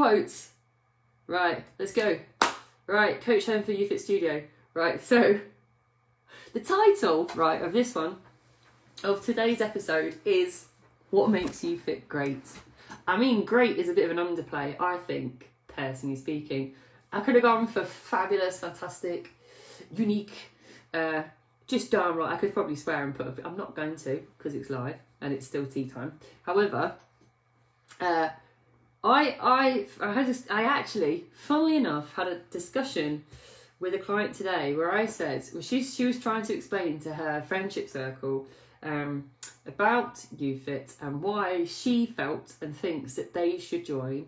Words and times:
quotes. 0.00 0.52
Right, 1.26 1.62
let's 1.78 1.92
go. 1.92 2.18
Right, 2.86 3.20
Coach 3.20 3.44
Home 3.44 3.62
for 3.62 3.72
YouFit 3.72 4.00
Studio. 4.00 4.42
Right, 4.72 4.98
so 4.98 5.40
the 6.54 6.60
title, 6.60 7.30
right, 7.34 7.60
of 7.60 7.74
this 7.74 7.94
one, 7.94 8.16
of 9.04 9.22
today's 9.22 9.60
episode 9.60 10.14
is 10.24 10.68
What 11.10 11.28
Makes 11.28 11.62
You 11.62 11.78
Fit 11.78 12.08
Great. 12.08 12.40
I 13.06 13.18
mean, 13.18 13.44
great 13.44 13.76
is 13.76 13.90
a 13.90 13.92
bit 13.92 14.10
of 14.10 14.16
an 14.16 14.24
underplay, 14.24 14.74
I 14.80 14.96
think, 14.96 15.50
personally 15.68 16.16
speaking. 16.16 16.76
I 17.12 17.20
could 17.20 17.34
have 17.34 17.44
gone 17.44 17.66
for 17.66 17.84
fabulous, 17.84 18.58
fantastic, 18.58 19.28
unique, 19.94 20.32
uh, 20.94 21.24
just 21.66 21.90
darn 21.90 22.16
right. 22.16 22.32
I 22.32 22.38
could 22.38 22.54
probably 22.54 22.76
swear 22.76 23.04
and 23.04 23.14
put. 23.14 23.26
A, 23.26 23.46
I'm 23.46 23.58
not 23.58 23.76
going 23.76 23.96
to 23.96 24.22
because 24.38 24.54
it's 24.54 24.70
live 24.70 24.96
and 25.20 25.34
it's 25.34 25.46
still 25.46 25.66
tea 25.66 25.90
time. 25.90 26.18
However, 26.44 26.94
uh, 28.00 28.30
I 29.02 29.36
I 29.40 29.86
I 30.00 30.12
had 30.12 30.28
a, 30.28 30.34
I 30.52 30.64
actually, 30.64 31.24
funnily 31.32 31.76
enough, 31.76 32.14
had 32.14 32.28
a 32.28 32.38
discussion 32.50 33.24
with 33.78 33.94
a 33.94 33.98
client 33.98 34.34
today 34.34 34.74
where 34.74 34.92
I 34.92 35.06
said 35.06 35.44
well, 35.52 35.62
she 35.62 35.82
she 35.82 36.04
was 36.04 36.20
trying 36.20 36.42
to 36.42 36.54
explain 36.54 37.00
to 37.00 37.14
her 37.14 37.42
friendship 37.42 37.88
circle 37.88 38.46
um, 38.82 39.30
about 39.66 40.16
UFIT 40.36 40.96
and 41.00 41.22
why 41.22 41.64
she 41.64 42.06
felt 42.06 42.54
and 42.60 42.76
thinks 42.76 43.14
that 43.14 43.32
they 43.32 43.58
should 43.58 43.84
join 43.84 44.26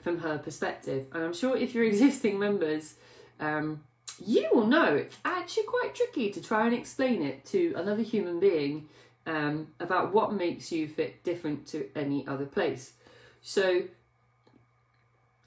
from 0.00 0.18
her 0.20 0.38
perspective. 0.38 1.06
And 1.12 1.22
I'm 1.24 1.34
sure 1.34 1.56
if 1.56 1.74
you're 1.74 1.84
existing 1.84 2.38
members, 2.38 2.94
um, 3.40 3.82
you 4.24 4.48
will 4.52 4.66
know 4.66 4.94
it's 4.94 5.16
actually 5.24 5.64
quite 5.64 5.94
tricky 5.94 6.30
to 6.30 6.42
try 6.42 6.66
and 6.66 6.74
explain 6.74 7.22
it 7.22 7.44
to 7.46 7.74
another 7.76 8.02
human 8.02 8.40
being 8.40 8.88
um, 9.26 9.68
about 9.80 10.12
what 10.12 10.32
makes 10.32 10.66
YouFit 10.66 11.22
different 11.24 11.66
to 11.68 11.88
any 11.96 12.26
other 12.26 12.46
place. 12.46 12.92
So 13.40 13.84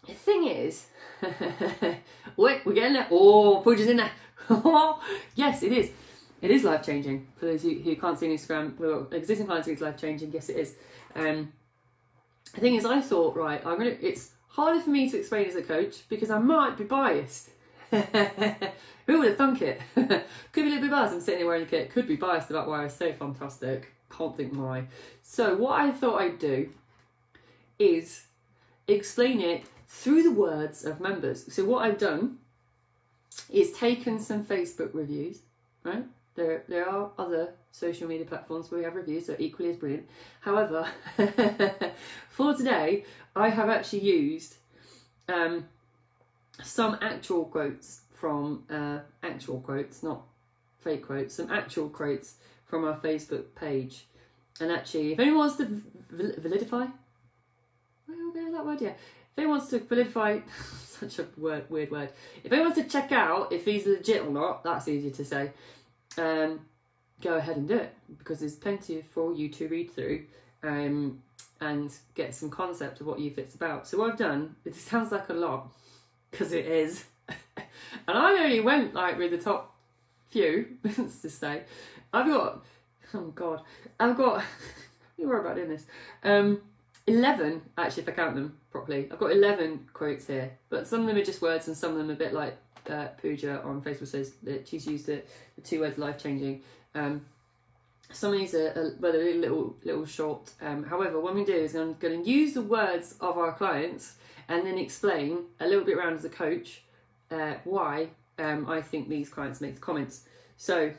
the 0.07 0.13
thing 0.13 0.47
is, 0.47 0.87
wait, 2.37 2.65
we're 2.65 2.73
getting 2.73 2.93
there. 2.93 3.07
Oh, 3.11 3.61
Pooja's 3.63 3.87
in 3.87 3.97
there. 3.97 4.11
yes, 5.35 5.63
it 5.63 5.71
is. 5.71 5.91
It 6.41 6.51
is 6.51 6.63
life 6.63 6.85
changing 6.85 7.27
for 7.35 7.45
those 7.45 7.63
who, 7.63 7.73
who 7.75 7.95
can't 7.95 8.17
see 8.17 8.27
Instagram. 8.27 8.77
Well, 8.77 9.07
existing 9.11 9.47
clients, 9.47 9.67
it's 9.67 9.81
life 9.81 9.97
changing. 9.97 10.31
Yes, 10.31 10.49
it 10.49 10.57
is. 10.57 10.75
Um, 11.15 11.51
the 12.53 12.61
thing 12.61 12.75
is, 12.75 12.85
I 12.85 13.01
thought, 13.01 13.35
right, 13.35 13.63
I'm 13.65 13.77
gonna. 13.77 13.97
It's 14.01 14.31
harder 14.49 14.79
for 14.79 14.89
me 14.89 15.09
to 15.09 15.19
explain 15.19 15.47
as 15.47 15.55
a 15.55 15.61
coach 15.61 16.07
because 16.09 16.29
I 16.29 16.39
might 16.39 16.77
be 16.77 16.83
biased. 16.83 17.49
Who 17.91 19.19
would 19.19 19.27
have 19.29 19.37
thunk 19.37 19.61
it? 19.61 19.81
Could 19.95 20.25
be 20.53 20.61
a 20.61 20.65
little 20.65 20.81
bit 20.81 20.91
biased. 20.91 21.13
I'm 21.13 21.21
sitting 21.21 21.39
here 21.39 21.47
wearing 21.47 21.63
a 21.63 21.65
kit. 21.65 21.91
Could 21.91 22.07
be 22.07 22.15
biased 22.15 22.49
about 22.49 22.67
why 22.67 22.81
I 22.81 22.83
was 22.83 22.95
so 22.95 23.11
fantastic. 23.13 23.93
Can't 24.15 24.35
think 24.35 24.55
why. 24.55 24.87
So 25.23 25.55
what 25.55 25.79
I 25.79 25.91
thought 25.91 26.21
I'd 26.21 26.39
do 26.39 26.69
is 27.79 28.25
explain 28.87 29.41
it 29.41 29.65
through 29.87 30.23
the 30.23 30.31
words 30.31 30.83
of 30.85 30.99
members. 30.99 31.51
So 31.53 31.65
what 31.65 31.83
I've 31.83 31.97
done 31.97 32.37
is 33.49 33.71
taken 33.71 34.19
some 34.19 34.43
Facebook 34.43 34.93
reviews, 34.93 35.39
right? 35.83 36.05
There, 36.35 36.63
there 36.67 36.87
are 36.87 37.11
other 37.17 37.53
social 37.71 38.07
media 38.07 38.25
platforms 38.25 38.69
where 38.69 38.79
we 38.79 38.83
have 38.83 38.95
reviews 38.95 39.27
that 39.27 39.39
equally 39.39 39.71
as 39.71 39.77
brilliant. 39.77 40.07
However, 40.41 40.87
for 42.29 42.53
today, 42.53 43.05
I 43.35 43.49
have 43.49 43.69
actually 43.69 44.03
used 44.03 44.55
um, 45.27 45.65
some 46.61 46.97
actual 47.01 47.45
quotes 47.45 48.01
from 48.13 48.63
uh, 48.69 48.99
actual 49.23 49.61
quotes, 49.61 50.03
not 50.03 50.23
fake 50.79 51.05
quotes, 51.05 51.35
some 51.35 51.51
actual 51.51 51.89
quotes 51.89 52.35
from 52.65 52.83
our 52.83 52.97
Facebook 52.97 53.45
page. 53.55 54.05
And 54.59 54.71
actually, 54.71 55.13
if 55.13 55.19
anyone 55.19 55.39
wants 55.39 55.57
to 55.57 55.65
validify, 56.13 56.91
well, 58.07 58.31
there's 58.33 58.53
that 58.53 58.65
word, 58.65 58.81
yeah. 58.81 58.93
If 59.37 59.41
anyone 59.41 59.59
wants 59.59 59.69
to 59.69 59.79
validify, 59.79 60.41
such 60.99 61.19
a 61.19 61.27
word, 61.37 61.69
weird 61.69 61.91
word. 61.91 62.09
If 62.43 62.51
anyone 62.51 62.71
wants 62.71 62.81
to 62.81 62.89
check 62.89 63.11
out 63.11 63.53
if 63.53 63.65
he's 63.65 63.85
legit 63.85 64.23
or 64.23 64.31
not, 64.31 64.63
that's 64.63 64.87
easy 64.87 65.11
to 65.11 65.23
say. 65.23 65.51
Um, 66.17 66.61
go 67.21 67.35
ahead 67.35 67.55
and 67.55 67.67
do 67.67 67.75
it 67.75 67.93
because 68.17 68.39
there's 68.39 68.55
plenty 68.55 69.03
for 69.03 69.31
you 69.31 69.47
to 69.49 69.67
read 69.67 69.93
through 69.93 70.25
um, 70.63 71.21
and 71.61 71.91
get 72.15 72.33
some 72.33 72.49
concept 72.49 72.99
of 72.99 73.05
what 73.05 73.19
YouFit's 73.19 73.53
about. 73.53 73.87
So 73.87 73.99
what 73.99 74.13
I've 74.13 74.17
done, 74.17 74.55
it 74.65 74.73
sounds 74.73 75.11
like 75.11 75.29
a 75.29 75.33
lot 75.33 75.71
because 76.31 76.51
it 76.51 76.65
is, 76.65 77.05
and 77.29 77.37
I 78.07 78.43
only 78.43 78.59
went 78.59 78.95
like 78.95 79.19
with 79.19 79.29
the 79.29 79.37
top 79.37 79.75
few. 80.29 80.77
Let's 80.83 81.21
just 81.21 81.39
say, 81.39 81.61
I've 82.11 82.25
got, 82.25 82.65
oh 83.13 83.27
god, 83.35 83.61
I've 83.99 84.17
got. 84.17 84.43
you 85.15 85.27
worry 85.27 85.41
about 85.41 85.57
doing 85.57 85.69
this. 85.69 85.85
Um, 86.23 86.61
11, 87.07 87.61
actually, 87.77 88.03
if 88.03 88.09
I 88.09 88.11
count 88.11 88.35
them 88.35 88.57
properly. 88.69 89.07
I've 89.11 89.17
got 89.17 89.31
11 89.31 89.89
quotes 89.93 90.27
here, 90.27 90.51
but 90.69 90.85
some 90.85 91.01
of 91.01 91.07
them 91.07 91.15
are 91.15 91.23
just 91.23 91.41
words 91.41 91.67
and 91.67 91.75
some 91.75 91.91
of 91.91 91.97
them 91.97 92.09
are 92.09 92.13
a 92.13 92.17
bit 92.17 92.33
like 92.33 92.57
uh, 92.89 93.07
Pooja 93.21 93.61
on 93.63 93.81
Facebook 93.81 94.07
says 94.07 94.33
that 94.43 94.67
she's 94.67 94.85
used 94.85 95.05
the, 95.07 95.21
the 95.55 95.61
two 95.61 95.79
words 95.79 95.97
life 95.97 96.21
changing. 96.21 96.61
Um, 96.93 97.25
some 98.11 98.33
of 98.33 98.39
these 98.39 98.53
are, 98.53 98.67
are 98.69 98.95
well, 98.99 99.15
a 99.15 99.33
little, 99.35 99.75
little 99.83 100.05
short. 100.05 100.51
Um, 100.61 100.83
however, 100.83 101.19
what 101.19 101.29
I'm 101.29 101.35
going 101.35 101.45
to 101.45 101.53
do 101.53 101.59
is 101.59 101.75
I'm 101.75 101.93
going 101.93 102.23
to 102.23 102.29
use 102.29 102.53
the 102.53 102.61
words 102.61 103.15
of 103.21 103.37
our 103.37 103.53
clients 103.53 104.15
and 104.47 104.65
then 104.65 104.77
explain 104.77 105.45
a 105.59 105.67
little 105.67 105.83
bit 105.83 105.97
around 105.97 106.13
as 106.13 106.25
a 106.25 106.29
coach 106.29 106.83
uh, 107.31 107.55
why 107.63 108.09
um, 108.39 108.69
I 108.69 108.81
think 108.81 109.09
these 109.09 109.29
clients 109.29 109.61
make 109.61 109.75
the 109.75 109.81
comments. 109.81 110.23
So, 110.57 110.93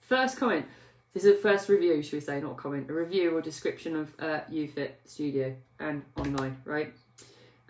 first 0.00 0.38
comment 0.38 0.66
this 1.14 1.24
is 1.24 1.38
a 1.38 1.40
first 1.40 1.68
review, 1.68 2.02
should 2.02 2.14
we 2.14 2.20
say, 2.20 2.40
not 2.40 2.56
comment, 2.56 2.90
a 2.90 2.92
review 2.92 3.36
or 3.36 3.40
description 3.40 3.94
of 3.94 4.12
uh, 4.18 4.40
YouFit 4.50 4.90
Studio 5.04 5.54
and 5.78 6.02
online, 6.16 6.60
right? 6.64 6.92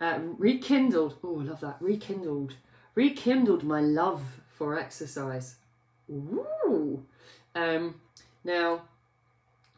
Uh, 0.00 0.18
rekindled, 0.38 1.18
oh, 1.22 1.40
I 1.40 1.44
love 1.44 1.60
that, 1.60 1.76
rekindled, 1.78 2.54
rekindled 2.94 3.62
my 3.62 3.82
love 3.82 4.40
for 4.48 4.78
exercise. 4.78 5.56
Ooh. 6.10 7.04
Um, 7.54 7.96
now, 8.44 8.82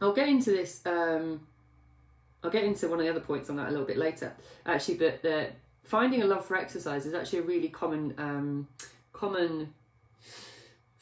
I'll 0.01 0.15
get 0.15 0.29
into 0.29 0.51
this, 0.51 0.81
um, 0.87 1.41
I'll 2.45 2.51
get 2.51 2.63
into 2.63 2.89
one 2.89 3.01
of 3.01 3.05
the 3.05 3.11
other 3.11 3.21
points 3.21 3.51
on 3.51 3.57
that 3.57 3.69
a 3.69 3.71
little 3.71 3.87
bit 3.87 3.97
later, 3.97 4.33
actually, 4.65 4.95
but 4.95 5.25
uh, 5.29 5.47
finding 5.83 6.23
a 6.23 6.27
love 6.27 6.45
for 6.45 6.57
exercise 6.57 7.05
is 7.05 7.15
actually 7.15 7.41
a 7.41 7.43
really 7.43 7.69
common, 7.69 8.15
um, 8.17 8.69
common 9.13 9.75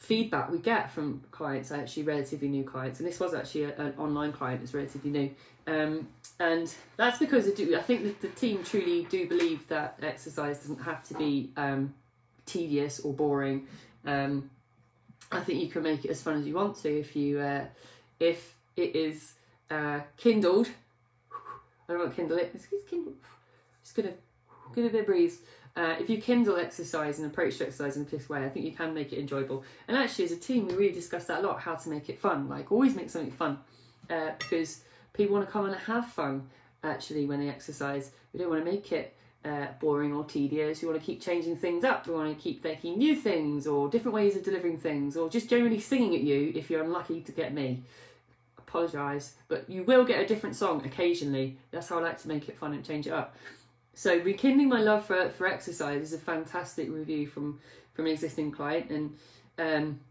feedback 0.05 0.51
we 0.51 0.59
get 0.59 0.91
from 0.91 1.21
clients, 1.31 1.71
actually 1.71 2.03
relatively 2.03 2.47
new 2.47 2.63
clients, 2.63 2.99
and 2.99 3.09
this 3.09 3.19
was 3.19 3.33
actually 3.33 3.63
a, 3.63 3.75
an 3.77 3.93
online 3.97 4.31
client, 4.31 4.61
it's 4.61 4.73
relatively 4.73 5.09
new. 5.09 5.31
Um, 5.67 6.07
and 6.39 6.71
that's 6.95 7.17
because 7.17 7.47
I, 7.47 7.51
do, 7.51 7.75
I 7.75 7.81
think 7.81 8.21
the 8.21 8.27
team 8.27 8.63
truly 8.63 9.05
do 9.05 9.27
believe 9.27 9.67
that 9.69 9.97
exercise 10.01 10.59
doesn't 10.59 10.83
have 10.83 11.03
to 11.07 11.15
be 11.15 11.49
um, 11.57 11.95
tedious 12.45 12.99
or 12.99 13.13
boring. 13.13 13.67
Um, 14.05 14.51
I 15.31 15.39
think 15.39 15.61
you 15.61 15.69
can 15.69 15.81
make 15.81 16.05
it 16.05 16.11
as 16.11 16.21
fun 16.21 16.39
as 16.39 16.45
you 16.45 16.53
want 16.53 16.77
to 16.83 16.99
if 16.99 17.15
you 17.15 17.39
uh, 17.39 17.65
if 18.19 18.55
it 18.75 18.95
is 18.95 19.33
uh, 19.71 20.01
kindled. 20.17 20.67
I 21.89 21.93
don't 21.93 21.99
want 21.99 22.11
to 22.11 22.15
kindle 22.15 22.37
it. 22.37 22.51
It's, 22.53 22.67
it's 22.71 22.87
kindled. 22.87 23.15
Just 23.83 23.95
gonna 23.95 24.13
give 24.75 24.85
it 24.85 24.99
a 24.99 25.03
breeze. 25.03 25.39
Uh, 25.75 25.95
if 25.99 26.09
you 26.09 26.21
kindle 26.21 26.55
exercise 26.55 27.19
and 27.19 27.29
approach 27.29 27.57
to 27.57 27.65
exercise 27.65 27.97
in 27.97 28.05
this 28.05 28.29
way, 28.29 28.45
I 28.45 28.49
think 28.49 28.65
you 28.65 28.71
can 28.71 28.93
make 28.93 29.11
it 29.11 29.19
enjoyable. 29.19 29.63
And 29.87 29.97
actually, 29.97 30.25
as 30.25 30.31
a 30.31 30.37
team, 30.37 30.67
we 30.67 30.73
really 30.73 30.93
discuss 30.93 31.25
that 31.25 31.43
a 31.43 31.47
lot 31.47 31.59
how 31.59 31.75
to 31.75 31.89
make 31.89 32.09
it 32.09 32.19
fun. 32.19 32.47
Like, 32.47 32.71
always 32.71 32.95
make 32.95 33.09
something 33.09 33.31
fun 33.31 33.59
uh, 34.09 34.31
because 34.39 34.81
people 35.13 35.35
want 35.35 35.45
to 35.45 35.51
come 35.51 35.65
and 35.65 35.75
have 35.75 36.07
fun 36.07 36.49
actually 36.81 37.25
when 37.25 37.41
they 37.41 37.49
exercise. 37.49 38.11
We 38.31 38.39
don't 38.39 38.49
want 38.49 38.63
to 38.63 38.71
make 38.71 38.91
it 38.93 39.15
uh, 39.43 39.67
boring 39.79 40.13
or 40.13 40.23
tedious. 40.23 40.81
We 40.81 40.87
want 40.87 40.99
to 40.99 41.05
keep 41.05 41.21
changing 41.21 41.57
things 41.57 41.83
up. 41.83 42.07
We 42.07 42.13
want 42.13 42.35
to 42.35 42.41
keep 42.41 42.63
making 42.63 42.97
new 42.97 43.15
things 43.15 43.67
or 43.67 43.89
different 43.89 44.15
ways 44.15 44.35
of 44.35 44.43
delivering 44.43 44.77
things 44.77 45.17
or 45.17 45.29
just 45.29 45.49
generally 45.49 45.79
singing 45.79 46.15
at 46.15 46.21
you 46.21 46.51
if 46.55 46.69
you're 46.69 46.83
unlucky 46.83 47.21
to 47.21 47.31
get 47.31 47.53
me. 47.53 47.83
Apologise, 48.57 49.35
but 49.47 49.69
you 49.69 49.83
will 49.83 50.03
get 50.03 50.19
a 50.19 50.25
different 50.25 50.55
song 50.55 50.83
occasionally. 50.85 51.57
That's 51.71 51.87
how 51.87 51.99
I 51.99 52.01
like 52.01 52.21
to 52.21 52.27
make 52.27 52.49
it 52.49 52.57
fun 52.57 52.73
and 52.73 52.83
change 52.83 53.07
it 53.07 53.13
up. 53.13 53.35
So 53.95 54.17
rekindling 54.17 54.67
my 54.67 54.81
love 54.81 55.05
for, 55.05 55.29
for 55.29 55.47
exercise 55.47 56.01
is 56.01 56.13
a 56.13 56.17
fantastic 56.17 56.91
review 56.91 57.27
from 57.27 57.59
from 57.93 58.07
an 58.07 58.11
existing 58.11 58.51
client, 58.51 58.91
and 58.91 59.17
um, 59.57 60.01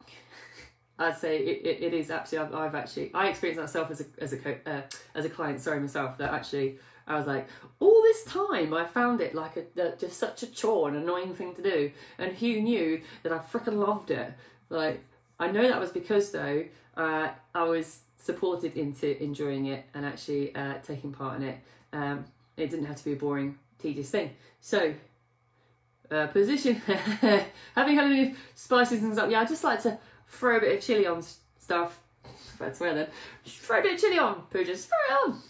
I'd 1.00 1.18
say 1.18 1.38
it, 1.38 1.66
it, 1.66 1.82
it 1.82 1.94
is 1.94 2.12
absolutely. 2.12 2.56
I've, 2.56 2.68
I've, 2.68 2.74
actually 2.76 3.10
I 3.12 3.28
experienced 3.28 3.60
myself 3.60 3.90
as 3.90 4.02
a 4.02 4.04
as 4.18 4.32
a 4.32 4.38
co- 4.38 4.58
uh, 4.64 4.82
as 5.16 5.24
a 5.24 5.28
client. 5.28 5.60
Sorry, 5.60 5.80
myself 5.80 6.16
that 6.18 6.32
actually 6.32 6.78
I 7.08 7.16
was 7.16 7.26
like 7.26 7.48
all 7.80 8.02
this 8.02 8.22
time 8.22 8.72
I 8.72 8.84
found 8.84 9.20
it 9.20 9.34
like 9.34 9.56
a, 9.56 9.96
just 9.98 10.16
such 10.16 10.44
a 10.44 10.46
chore, 10.46 10.86
and 10.86 10.96
annoying 10.96 11.34
thing 11.34 11.56
to 11.56 11.62
do, 11.62 11.90
and 12.18 12.36
who 12.36 12.60
knew 12.60 13.00
that 13.24 13.32
I 13.32 13.38
freaking 13.38 13.84
loved 13.84 14.12
it. 14.12 14.32
Like 14.70 15.02
I 15.40 15.50
know 15.50 15.66
that 15.66 15.80
was 15.80 15.90
because 15.90 16.30
though 16.30 16.66
uh, 16.96 17.30
I 17.52 17.64
was 17.64 18.02
supported 18.16 18.76
into 18.76 19.20
enjoying 19.20 19.66
it 19.66 19.86
and 19.92 20.06
actually 20.06 20.54
uh, 20.54 20.74
taking 20.84 21.12
part 21.12 21.40
in 21.40 21.48
it. 21.48 21.58
Um, 21.92 22.24
it 22.58 22.70
didn't 22.70 22.86
have 22.86 22.96
to 22.96 23.04
be 23.04 23.12
a 23.12 23.16
boring, 23.16 23.58
tedious 23.78 24.10
thing. 24.10 24.30
So, 24.60 24.94
uh, 26.10 26.26
position, 26.28 26.74
having 27.74 27.96
had 27.96 28.06
any 28.06 28.34
spices 28.54 29.02
and 29.02 29.14
stuff, 29.14 29.30
yeah, 29.30 29.40
I 29.40 29.44
just 29.44 29.64
like 29.64 29.82
to 29.82 29.98
throw 30.28 30.56
a 30.56 30.60
bit 30.60 30.76
of 30.76 30.84
chili 30.84 31.06
on 31.06 31.22
stuff. 31.58 32.00
That's 32.58 32.80
where 32.80 32.94
then. 32.94 33.08
Throw 33.46 33.78
a 33.78 33.82
bit 33.82 33.94
of 33.94 34.00
chili 34.00 34.18
on, 34.18 34.42
Pooja, 34.50 34.76
throw 34.76 34.98
it 35.08 35.28
on. 35.28 35.42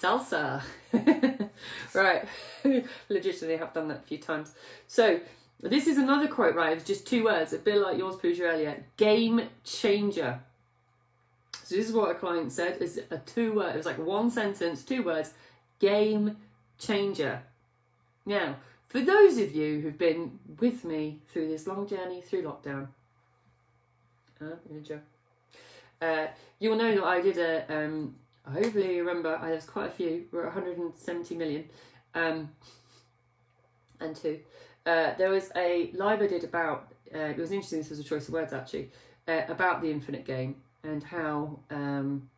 Salsa. 0.00 0.62
right. 1.94 2.24
Legitimately, 3.08 3.56
have 3.56 3.72
done 3.72 3.88
that 3.88 3.98
a 3.98 4.02
few 4.02 4.18
times. 4.18 4.54
So, 4.86 5.20
this 5.60 5.88
is 5.88 5.98
another 5.98 6.28
quote, 6.28 6.54
right? 6.54 6.76
It's 6.76 6.86
just 6.86 7.06
two 7.06 7.24
words, 7.24 7.52
a 7.52 7.58
bit 7.58 7.78
like 7.78 7.98
yours, 7.98 8.16
Pooja, 8.16 8.44
earlier. 8.44 8.84
Game 8.96 9.42
changer. 9.64 10.40
So, 11.64 11.74
this 11.74 11.88
is 11.88 11.92
what 11.92 12.10
a 12.10 12.14
client 12.14 12.52
said. 12.52 12.78
It's 12.80 12.98
a 13.10 13.18
two 13.18 13.54
word, 13.54 13.74
it 13.74 13.76
was 13.76 13.86
like 13.86 13.98
one 13.98 14.30
sentence, 14.30 14.84
two 14.84 15.02
words. 15.02 15.32
Game 15.78 16.36
changer. 16.78 17.42
Now, 18.24 18.56
for 18.88 19.00
those 19.00 19.38
of 19.38 19.54
you 19.54 19.80
who've 19.80 19.98
been 19.98 20.38
with 20.58 20.84
me 20.84 21.20
through 21.28 21.48
this 21.48 21.66
long 21.66 21.86
journey 21.86 22.20
through 22.20 22.42
lockdown, 22.42 22.88
uh, 24.40 24.56
uh, 26.00 26.26
you'll 26.58 26.76
know 26.76 26.94
that 26.94 27.04
I 27.04 27.20
did 27.20 27.38
a, 27.38 27.64
um, 27.68 28.16
hopefully 28.50 28.96
you 28.96 29.04
remember, 29.04 29.38
there's 29.42 29.66
quite 29.66 29.88
a 29.88 29.90
few, 29.90 30.26
we're 30.32 30.44
170 30.44 31.34
million, 31.34 31.64
um, 32.14 32.50
and 34.00 34.16
two. 34.16 34.40
Uh, 34.86 35.14
there 35.18 35.30
was 35.30 35.50
a 35.56 35.90
live 35.94 36.22
I 36.22 36.26
did 36.26 36.44
about, 36.44 36.92
uh, 37.14 37.18
it 37.18 37.38
was 37.38 37.52
interesting, 37.52 37.80
this 37.80 37.90
was 37.90 37.98
a 37.98 38.04
choice 38.04 38.28
of 38.28 38.34
words 38.34 38.52
actually, 38.52 38.90
uh, 39.26 39.42
about 39.48 39.82
the 39.82 39.90
infinite 39.90 40.24
game 40.24 40.56
and 40.82 41.02
how 41.02 41.58
um, 41.70 42.30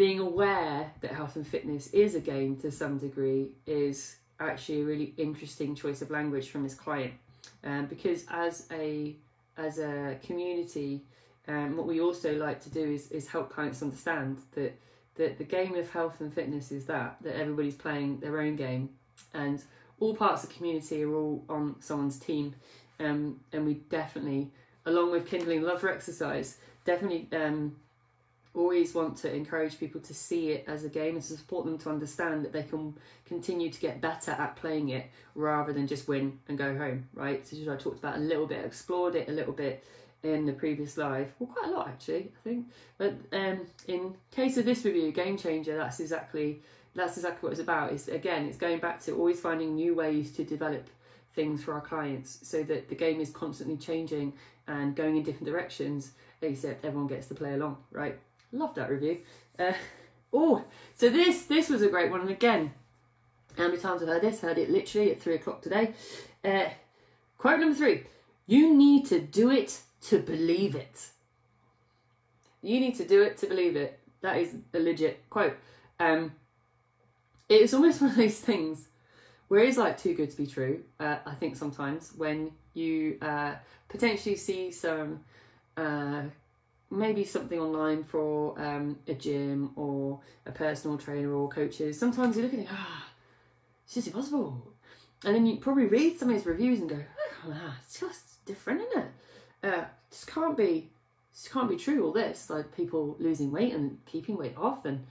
being 0.00 0.18
aware 0.18 0.90
that 1.02 1.10
health 1.10 1.36
and 1.36 1.46
fitness 1.46 1.88
is 1.88 2.14
a 2.14 2.20
game 2.20 2.56
to 2.56 2.70
some 2.70 2.96
degree 2.96 3.50
is 3.66 4.16
actually 4.40 4.80
a 4.80 4.84
really 4.84 5.12
interesting 5.18 5.74
choice 5.74 6.00
of 6.00 6.10
language 6.10 6.48
from 6.48 6.62
this 6.62 6.72
client. 6.72 7.12
Um, 7.62 7.84
because 7.84 8.24
as 8.30 8.66
a 8.72 9.14
as 9.58 9.78
a 9.78 10.16
community 10.24 11.02
um, 11.46 11.76
what 11.76 11.86
we 11.86 12.00
also 12.00 12.34
like 12.34 12.62
to 12.62 12.70
do 12.70 12.80
is, 12.80 13.10
is 13.10 13.28
help 13.28 13.52
clients 13.52 13.82
understand 13.82 14.38
that, 14.52 14.72
that 15.16 15.36
the 15.36 15.44
game 15.44 15.74
of 15.74 15.90
health 15.90 16.22
and 16.22 16.32
fitness 16.32 16.72
is 16.72 16.86
that 16.86 17.16
that 17.20 17.38
everybody's 17.38 17.74
playing 17.74 18.20
their 18.20 18.40
own 18.40 18.56
game. 18.56 18.88
And 19.34 19.62
all 19.98 20.14
parts 20.14 20.44
of 20.44 20.48
the 20.48 20.54
community 20.54 21.02
are 21.02 21.14
all 21.14 21.44
on 21.46 21.76
someone's 21.80 22.18
team. 22.18 22.54
Um, 22.98 23.40
and 23.52 23.66
we 23.66 23.74
definitely 23.74 24.50
along 24.86 25.10
with 25.10 25.28
kindling 25.28 25.60
love 25.60 25.82
for 25.82 25.90
exercise 25.90 26.56
definitely 26.86 27.28
um, 27.38 27.76
always 28.54 28.94
want 28.94 29.16
to 29.16 29.32
encourage 29.32 29.78
people 29.78 30.00
to 30.00 30.12
see 30.14 30.50
it 30.50 30.64
as 30.66 30.84
a 30.84 30.88
game 30.88 31.14
and 31.14 31.24
to 31.24 31.36
support 31.36 31.64
them 31.64 31.78
to 31.78 31.88
understand 31.88 32.44
that 32.44 32.52
they 32.52 32.62
can 32.62 32.94
continue 33.26 33.70
to 33.70 33.80
get 33.80 34.00
better 34.00 34.32
at 34.32 34.56
playing 34.56 34.88
it 34.88 35.06
rather 35.34 35.72
than 35.72 35.86
just 35.86 36.08
win 36.08 36.38
and 36.48 36.58
go 36.58 36.76
home, 36.76 37.08
right? 37.14 37.46
So, 37.46 37.56
I 37.72 37.76
talked 37.76 37.98
about 37.98 38.16
a 38.16 38.20
little 38.20 38.46
bit, 38.46 38.64
explored 38.64 39.14
it 39.14 39.28
a 39.28 39.32
little 39.32 39.52
bit 39.52 39.84
in 40.22 40.46
the 40.46 40.52
previous 40.52 40.96
live. 40.96 41.32
Well, 41.38 41.48
quite 41.48 41.68
a 41.68 41.72
lot 41.72 41.88
actually, 41.88 42.32
I 42.40 42.42
think. 42.44 42.66
But 42.98 43.14
um, 43.32 43.66
in 43.86 44.14
case 44.30 44.56
of 44.56 44.64
this 44.64 44.84
review, 44.84 45.12
Game 45.12 45.36
Changer, 45.36 45.76
that's 45.76 46.00
exactly 46.00 46.60
that's 46.94 47.16
exactly 47.16 47.46
what 47.46 47.52
it's 47.52 47.60
about. 47.60 47.92
Is 47.92 48.08
again, 48.08 48.46
it's 48.46 48.58
going 48.58 48.80
back 48.80 49.00
to 49.04 49.12
always 49.12 49.40
finding 49.40 49.76
new 49.76 49.94
ways 49.94 50.32
to 50.32 50.44
develop 50.44 50.90
things 51.34 51.62
for 51.62 51.74
our 51.74 51.80
clients 51.80 52.40
so 52.42 52.62
that 52.64 52.88
the 52.88 52.94
game 52.94 53.20
is 53.20 53.30
constantly 53.30 53.76
changing 53.76 54.32
and 54.66 54.96
going 54.96 55.16
in 55.16 55.22
different 55.22 55.46
directions 55.46 56.12
except 56.42 56.84
everyone 56.84 57.06
gets 57.06 57.28
to 57.28 57.34
play 57.34 57.54
along 57.54 57.76
right 57.92 58.18
Love 58.52 58.74
that 58.74 58.90
review. 58.90 59.18
Uh, 59.58 59.72
oh, 60.32 60.64
so 60.94 61.08
this 61.08 61.44
this 61.44 61.68
was 61.68 61.82
a 61.82 61.88
great 61.88 62.10
one, 62.10 62.20
and 62.20 62.30
again, 62.30 62.72
how 63.56 63.68
many 63.68 63.78
times 63.78 64.02
I've 64.02 64.08
heard 64.08 64.22
this? 64.22 64.40
Heard 64.40 64.58
it 64.58 64.70
literally 64.70 65.12
at 65.12 65.22
three 65.22 65.36
o'clock 65.36 65.62
today. 65.62 65.94
Uh, 66.44 66.70
quote 67.38 67.60
number 67.60 67.76
three: 67.76 68.04
You 68.46 68.74
need 68.74 69.06
to 69.06 69.20
do 69.20 69.50
it 69.50 69.80
to 70.08 70.18
believe 70.18 70.74
it. 70.74 71.08
You 72.62 72.80
need 72.80 72.96
to 72.96 73.06
do 73.06 73.22
it 73.22 73.36
to 73.38 73.46
believe 73.46 73.76
it. 73.76 73.98
That 74.20 74.36
is 74.36 74.56
a 74.74 74.78
legit 74.78 75.28
quote. 75.30 75.56
Um, 75.98 76.32
it's 77.48 77.74
almost 77.74 78.00
one 78.00 78.10
of 78.10 78.16
those 78.16 78.40
things 78.40 78.88
where 79.48 79.60
it's 79.60 79.76
like 79.76 79.98
too 79.98 80.14
good 80.14 80.30
to 80.30 80.36
be 80.36 80.46
true. 80.46 80.82
Uh, 80.98 81.16
I 81.26 81.34
think 81.34 81.56
sometimes 81.56 82.12
when 82.16 82.52
you 82.74 83.18
uh, 83.20 83.54
potentially 83.88 84.36
see 84.36 84.70
some 84.70 85.20
uh, 85.76 86.22
maybe 86.90 87.24
something 87.24 87.58
online 87.58 88.04
for 88.04 88.60
um, 88.60 88.98
a 89.06 89.14
gym 89.14 89.70
or 89.76 90.20
a 90.46 90.52
personal 90.52 90.98
trainer 90.98 91.32
or 91.32 91.48
coaches, 91.48 91.98
sometimes 91.98 92.36
you 92.36 92.42
look 92.42 92.54
at 92.54 92.60
it, 92.60 92.68
ah, 92.70 93.08
it's 93.84 93.94
just 93.94 94.08
impossible. 94.08 94.74
And 95.24 95.34
then 95.34 95.46
you 95.46 95.58
probably 95.58 95.86
read 95.86 96.18
some 96.18 96.30
of 96.30 96.34
his 96.34 96.46
reviews 96.46 96.80
and 96.80 96.88
go, 96.88 96.98
oh, 97.46 97.52
ah, 97.54 97.76
it's 97.84 98.00
just 98.00 98.44
different, 98.44 98.80
isn't 98.80 99.02
it? 99.02 99.08
Uh, 99.62 99.84
this 100.10 100.24
can't 100.24 100.56
be, 100.56 100.90
this 101.32 101.48
can't 101.48 101.68
be 101.68 101.76
true. 101.76 102.04
All 102.04 102.12
this, 102.12 102.50
like 102.50 102.74
people 102.74 103.16
losing 103.18 103.52
weight 103.52 103.74
and 103.74 103.98
keeping 104.06 104.36
weight 104.36 104.56
off, 104.56 104.84
and 104.84 105.06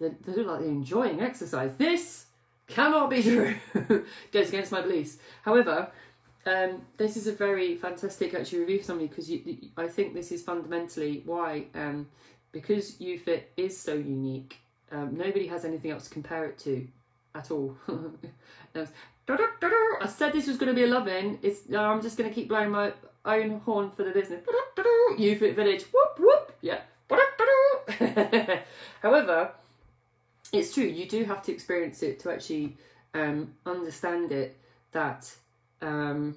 they, 0.00 0.10
they 0.24 0.32
look 0.32 0.46
like 0.46 0.60
they're 0.60 0.68
enjoying 0.68 1.20
exercise. 1.20 1.74
This 1.76 2.26
cannot 2.68 3.10
be 3.10 3.22
true. 3.22 3.56
Goes 4.32 4.48
against 4.48 4.72
my 4.72 4.80
beliefs. 4.80 5.18
However, 5.42 5.90
um, 6.46 6.82
this 6.96 7.16
is 7.16 7.26
a 7.26 7.32
very 7.32 7.74
fantastic 7.76 8.32
actually 8.34 8.60
review 8.60 8.78
for 8.78 8.84
somebody 8.84 9.08
because 9.08 9.30
I 9.76 9.88
think 9.88 10.14
this 10.14 10.30
is 10.30 10.42
fundamentally 10.42 11.22
why 11.24 11.66
um, 11.74 12.06
because 12.52 12.92
UFit 12.96 13.42
is 13.56 13.78
so 13.78 13.94
unique. 13.94 14.60
Um, 14.92 15.16
nobody 15.16 15.48
has 15.48 15.64
anything 15.64 15.90
else 15.90 16.04
to 16.04 16.10
compare 16.10 16.46
it 16.46 16.58
to 16.60 16.86
at 17.34 17.50
all. 17.50 17.76
I 18.76 20.06
said 20.06 20.32
this 20.32 20.46
was 20.46 20.56
going 20.56 20.68
to 20.68 20.74
be 20.74 20.84
a 20.84 20.86
love-in. 20.86 21.40
It's 21.42 21.62
I'm 21.74 22.00
just 22.00 22.16
going 22.16 22.30
to 22.30 22.34
keep 22.34 22.48
blowing 22.48 22.70
my 22.70 22.92
own 23.24 23.60
horn 23.60 23.90
for 23.90 24.04
the 24.04 24.12
business. 24.12 24.44
UFit 25.18 25.56
Village. 25.56 25.84
Whoop 25.92 26.18
whoop. 26.18 26.56
Yeah. 26.62 26.80
However, 29.02 29.50
it's 30.52 30.74
true. 30.74 30.84
You 30.84 31.06
do 31.06 31.24
have 31.24 31.42
to 31.42 31.52
experience 31.52 32.02
it 32.02 32.20
to 32.20 32.32
actually 32.32 32.76
um, 33.14 33.54
understand 33.64 34.32
it. 34.32 34.56
That 34.92 35.34
um, 35.82 36.36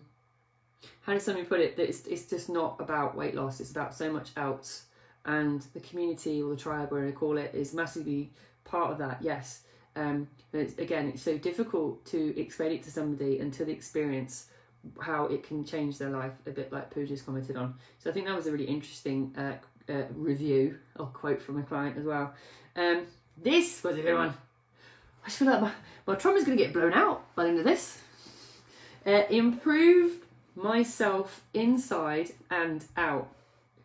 how 1.02 1.14
does 1.14 1.24
somebody 1.24 1.46
put 1.46 1.60
it? 1.60 1.76
That 1.78 1.90
it's, 1.90 2.06
it's 2.06 2.26
just 2.26 2.50
not 2.50 2.78
about 2.80 3.16
weight 3.16 3.36
loss. 3.36 3.60
It's 3.60 3.72
about 3.72 3.94
so 3.94 4.12
much 4.12 4.30
else. 4.38 4.86
And 5.26 5.62
the 5.74 5.80
community 5.80 6.42
or 6.42 6.52
the 6.52 6.58
tribe 6.58 6.92
whatever 6.92 7.08
you 7.08 7.14
call 7.14 7.38
it 7.38 7.54
is 7.54 7.74
massively 7.74 8.32
part 8.64 8.92
of 8.92 8.98
that 9.00 9.20
yes. 9.22 9.62
Um, 9.96 10.28
it's, 10.54 10.78
again 10.78 11.08
it's 11.08 11.22
so 11.22 11.38
difficult 11.38 12.06
to 12.06 12.40
explain 12.40 12.72
it 12.72 12.84
to 12.84 12.92
somebody 12.92 13.40
until 13.40 13.66
they 13.66 13.72
experience 13.72 14.48
how 15.02 15.26
it 15.26 15.44
can 15.44 15.66
change 15.66 15.98
their 15.98 16.10
life 16.10 16.32
a 16.46 16.52
bit 16.52 16.72
like 16.72 16.94
Pooja's 16.94 17.22
commented 17.22 17.58
on. 17.58 17.76
So 17.98 18.10
I 18.10 18.14
think 18.14 18.28
that 18.28 18.36
was 18.36 18.48
a 18.48 18.52
really 18.52 18.66
interesting 18.66 19.36
uh, 19.38 19.92
uh, 19.92 20.04
review 20.14 20.78
or 20.98 21.08
quote 21.08 21.42
from 21.42 21.60
a 21.60 21.64
client 21.64 21.98
as 21.98 22.06
well. 22.06 22.34
Um, 22.76 23.08
this 23.36 23.84
was 23.84 23.98
a 23.98 24.02
good 24.02 24.16
one. 24.16 24.34
I 25.24 25.28
just 25.28 25.40
feel 25.40 25.50
like 25.50 25.62
my, 25.62 25.72
my 26.08 26.16
trauma's 26.16 26.46
going 26.46 26.58
to 26.58 26.64
get 26.64 26.72
blown 26.72 26.94
out 26.94 27.36
by 27.36 27.44
the 27.44 27.50
end 27.50 27.60
of 27.60 27.66
this 27.66 28.00
uh, 29.06 29.24
improved 29.30 30.24
myself 30.56 31.44
inside 31.54 32.32
and 32.50 32.86
out. 32.98 33.30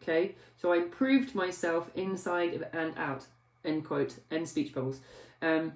Okay, 0.02 0.34
so 0.56 0.72
I 0.72 0.76
improved 0.76 1.34
myself 1.34 1.90
inside 1.94 2.66
and 2.72 2.96
out. 2.96 3.24
End 3.64 3.84
quote. 3.84 4.16
End 4.30 4.48
speech 4.48 4.74
bubbles. 4.74 5.00
Um, 5.40 5.72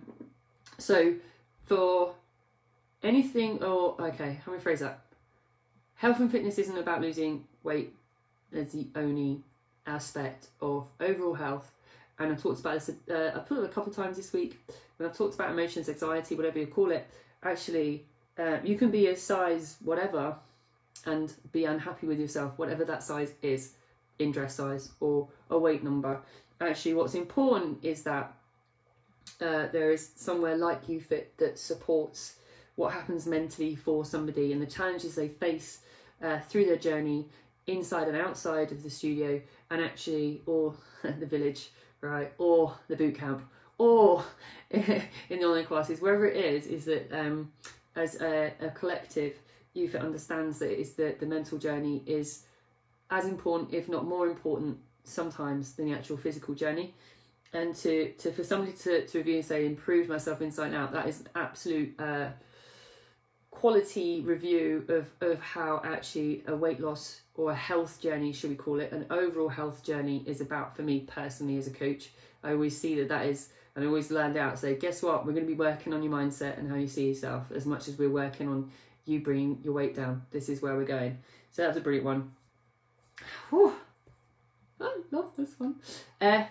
so 0.78 1.14
for 1.66 2.14
anything 3.02 3.62
or 3.62 4.00
okay, 4.00 4.40
how 4.44 4.52
me 4.52 4.58
phrase 4.58 4.80
that? 4.80 5.00
Health 5.96 6.20
and 6.20 6.30
fitness 6.30 6.58
isn't 6.58 6.78
about 6.78 7.00
losing 7.00 7.44
weight 7.62 7.94
as 8.52 8.72
the 8.72 8.86
only 8.94 9.42
aspect 9.86 10.48
of 10.60 10.86
overall 11.00 11.34
health. 11.34 11.72
And 12.18 12.32
I've 12.32 12.42
talked 12.42 12.60
about 12.60 12.74
this. 12.74 12.90
Uh, 13.10 13.32
I've 13.34 13.46
put 13.46 13.58
it 13.58 13.64
a 13.64 13.68
couple 13.68 13.90
of 13.90 13.96
times 13.96 14.16
this 14.16 14.32
week 14.32 14.58
when 14.96 15.08
I've 15.08 15.16
talked 15.16 15.34
about 15.34 15.50
emotions, 15.50 15.88
anxiety, 15.88 16.34
whatever 16.34 16.58
you 16.58 16.66
call 16.66 16.90
it. 16.90 17.06
Actually, 17.42 18.04
uh, 18.38 18.58
you 18.62 18.76
can 18.76 18.90
be 18.90 19.08
a 19.08 19.16
size 19.16 19.76
whatever 19.82 20.36
and 21.04 21.32
be 21.52 21.64
unhappy 21.64 22.06
with 22.06 22.20
yourself, 22.20 22.58
whatever 22.58 22.84
that 22.84 23.02
size 23.02 23.32
is 23.42 23.72
in 24.18 24.32
dress 24.32 24.54
size 24.54 24.90
or 25.00 25.28
a 25.50 25.58
weight 25.58 25.82
number. 25.82 26.20
Actually, 26.60 26.94
what's 26.94 27.14
important 27.14 27.78
is 27.82 28.02
that 28.02 28.34
uh, 29.40 29.66
there 29.72 29.90
is 29.90 30.10
somewhere 30.16 30.56
like 30.56 30.86
UFit 30.86 31.26
that 31.38 31.58
supports 31.58 32.36
what 32.74 32.92
happens 32.92 33.26
mentally 33.26 33.74
for 33.74 34.04
somebody 34.04 34.52
and 34.52 34.62
the 34.62 34.66
challenges 34.66 35.14
they 35.14 35.28
face 35.28 35.80
uh, 36.22 36.38
through 36.40 36.64
their 36.64 36.76
journey 36.76 37.26
inside 37.66 38.08
and 38.08 38.16
outside 38.16 38.72
of 38.72 38.82
the 38.82 38.90
studio 38.90 39.40
and 39.70 39.82
actually 39.82 40.42
or 40.46 40.74
the 41.02 41.26
village 41.26 41.70
right 42.00 42.32
or 42.38 42.74
the 42.88 42.96
boot 42.96 43.16
camp 43.16 43.42
or 43.76 44.24
in 44.70 45.02
the 45.28 45.44
online 45.44 45.64
classes 45.64 46.00
wherever 46.00 46.26
it 46.26 46.36
is 46.36 46.66
is 46.66 46.84
that 46.86 47.12
um, 47.12 47.52
as 47.98 48.20
a, 48.20 48.52
a 48.60 48.70
collective, 48.70 49.34
UFIT 49.76 50.00
understands 50.00 50.60
that 50.60 50.78
is 50.78 50.94
the, 50.94 51.16
the 51.18 51.26
mental 51.26 51.58
journey 51.58 52.02
is 52.06 52.44
as 53.10 53.26
important, 53.26 53.74
if 53.74 53.88
not 53.88 54.06
more 54.06 54.26
important, 54.26 54.78
sometimes 55.04 55.72
than 55.72 55.86
the 55.86 55.92
actual 55.92 56.16
physical 56.16 56.54
journey. 56.54 56.94
And 57.52 57.74
to, 57.76 58.12
to 58.12 58.32
for 58.32 58.44
somebody 58.44 58.72
to, 58.72 59.06
to 59.06 59.18
review 59.18 59.36
and 59.36 59.44
say 59.44 59.66
improve 59.66 60.08
myself 60.08 60.42
inside 60.42 60.74
out, 60.74 60.92
that 60.92 61.08
is 61.08 61.20
an 61.20 61.28
absolute 61.34 61.98
uh, 61.98 62.28
quality 63.50 64.20
review 64.20 64.84
of, 64.88 65.06
of 65.20 65.40
how 65.40 65.80
actually 65.84 66.44
a 66.46 66.54
weight 66.54 66.80
loss 66.80 67.22
or 67.34 67.50
a 67.50 67.56
health 67.56 68.00
journey, 68.00 68.32
should 68.32 68.50
we 68.50 68.56
call 68.56 68.78
it, 68.80 68.92
an 68.92 69.06
overall 69.10 69.48
health 69.48 69.82
journey 69.82 70.22
is 70.26 70.40
about 70.40 70.76
for 70.76 70.82
me 70.82 71.00
personally 71.00 71.56
as 71.56 71.66
a 71.66 71.70
coach. 71.70 72.10
I 72.44 72.52
always 72.52 72.78
see 72.78 72.94
that 72.96 73.08
that 73.08 73.26
is 73.26 73.48
And 73.78 73.86
always 73.86 74.10
land 74.10 74.36
out, 74.36 74.58
So 74.58 74.74
guess 74.74 75.04
what? 75.04 75.24
We're 75.24 75.34
going 75.34 75.46
to 75.46 75.52
be 75.52 75.54
working 75.54 75.94
on 75.94 76.02
your 76.02 76.12
mindset 76.12 76.58
and 76.58 76.68
how 76.68 76.74
you 76.74 76.88
see 76.88 77.06
yourself 77.10 77.44
as 77.54 77.64
much 77.64 77.86
as 77.86 77.96
we're 77.96 78.10
working 78.10 78.48
on 78.48 78.72
you 79.04 79.20
bringing 79.20 79.60
your 79.62 79.72
weight 79.72 79.94
down. 79.94 80.22
This 80.32 80.48
is 80.48 80.60
where 80.60 80.74
we're 80.74 80.84
going. 80.84 81.18
So 81.52 81.62
that's 81.62 81.76
a 81.76 81.80
brilliant 81.80 82.04
one. 82.04 82.32
Whew. 83.50 83.72
I 84.80 84.96
love 85.12 85.30
this 85.36 85.54
one. 85.58 85.76
Uh, 86.20 86.46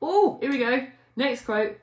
oh, 0.00 0.38
here 0.40 0.50
we 0.50 0.56
go. 0.56 0.86
Next 1.16 1.44
quote. 1.44 1.78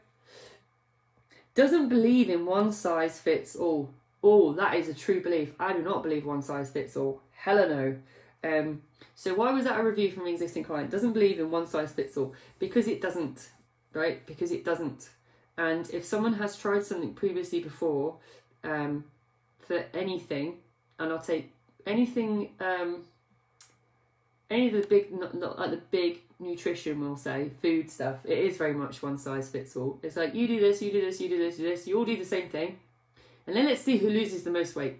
Doesn't 1.53 1.89
believe 1.89 2.31
in 2.31 2.47
one 2.47 2.71
size 2.71 3.19
fits 3.19 3.55
all. 3.55 3.93
Oh, 4.23 4.53
that 4.53 4.73
is 4.73 4.89
a 4.89 4.95
true 4.95 5.21
belief. 5.21 5.53
I 5.59 5.73
do 5.73 5.83
not 5.83 6.01
believe 6.01 6.25
one 6.25 6.41
size 6.41 6.71
fits 6.71 6.97
all. 6.97 7.21
Hella 7.33 7.69
no. 7.69 7.97
Um, 8.43 8.81
so 9.13 9.35
why 9.35 9.51
was 9.51 9.65
that 9.65 9.79
a 9.79 9.83
review 9.83 10.11
from 10.11 10.23
an 10.23 10.33
existing 10.33 10.63
client? 10.63 10.89
Doesn't 10.89 11.13
believe 11.13 11.39
in 11.39 11.51
one 11.51 11.67
size 11.67 11.91
fits 11.91 12.17
all 12.17 12.33
because 12.57 12.87
it 12.87 12.99
doesn't, 12.99 13.49
right? 13.97 14.25
Because 14.25 14.51
it 14.51 14.63
doesn't. 14.63 15.09
And 15.57 15.89
if 15.89 16.05
someone 16.05 16.33
has 16.33 16.57
tried 16.57 16.85
something 16.85 17.13
previously 17.13 17.59
before, 17.59 18.15
um, 18.63 19.05
for 19.59 19.83
anything, 19.93 20.57
and 20.99 21.11
I'll 21.11 21.19
take 21.19 21.51
anything, 21.85 22.51
um, 22.59 23.03
any 24.49 24.67
of 24.67 24.73
the 24.73 24.87
big, 24.87 25.11
not, 25.11 25.33
not 25.33 25.59
like 25.59 25.71
the 25.71 25.81
big 25.91 26.19
nutrition, 26.39 27.01
we'll 27.01 27.17
say, 27.17 27.49
food 27.61 27.89
stuff, 27.89 28.17
it 28.23 28.37
is 28.37 28.57
very 28.57 28.73
much 28.73 29.01
one 29.01 29.17
size 29.17 29.49
fits 29.49 29.75
all. 29.75 29.99
It's 30.03 30.15
like 30.15 30.35
you 30.35 30.47
do 30.47 30.59
this, 30.59 30.81
you 30.81 30.91
do 30.91 31.01
this, 31.01 31.19
you 31.19 31.29
do 31.29 31.37
this, 31.37 31.59
you 31.59 31.65
do 31.65 31.71
this, 31.71 31.87
you 31.87 31.97
all 31.97 32.05
do 32.05 32.15
the 32.15 32.25
same 32.25 32.49
thing, 32.49 32.77
and 33.45 33.55
then 33.55 33.65
let's 33.65 33.81
see 33.81 33.97
who 33.97 34.09
loses 34.09 34.43
the 34.43 34.51
most 34.51 34.75
weight. 34.75 34.99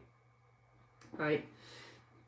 Right? 1.16 1.46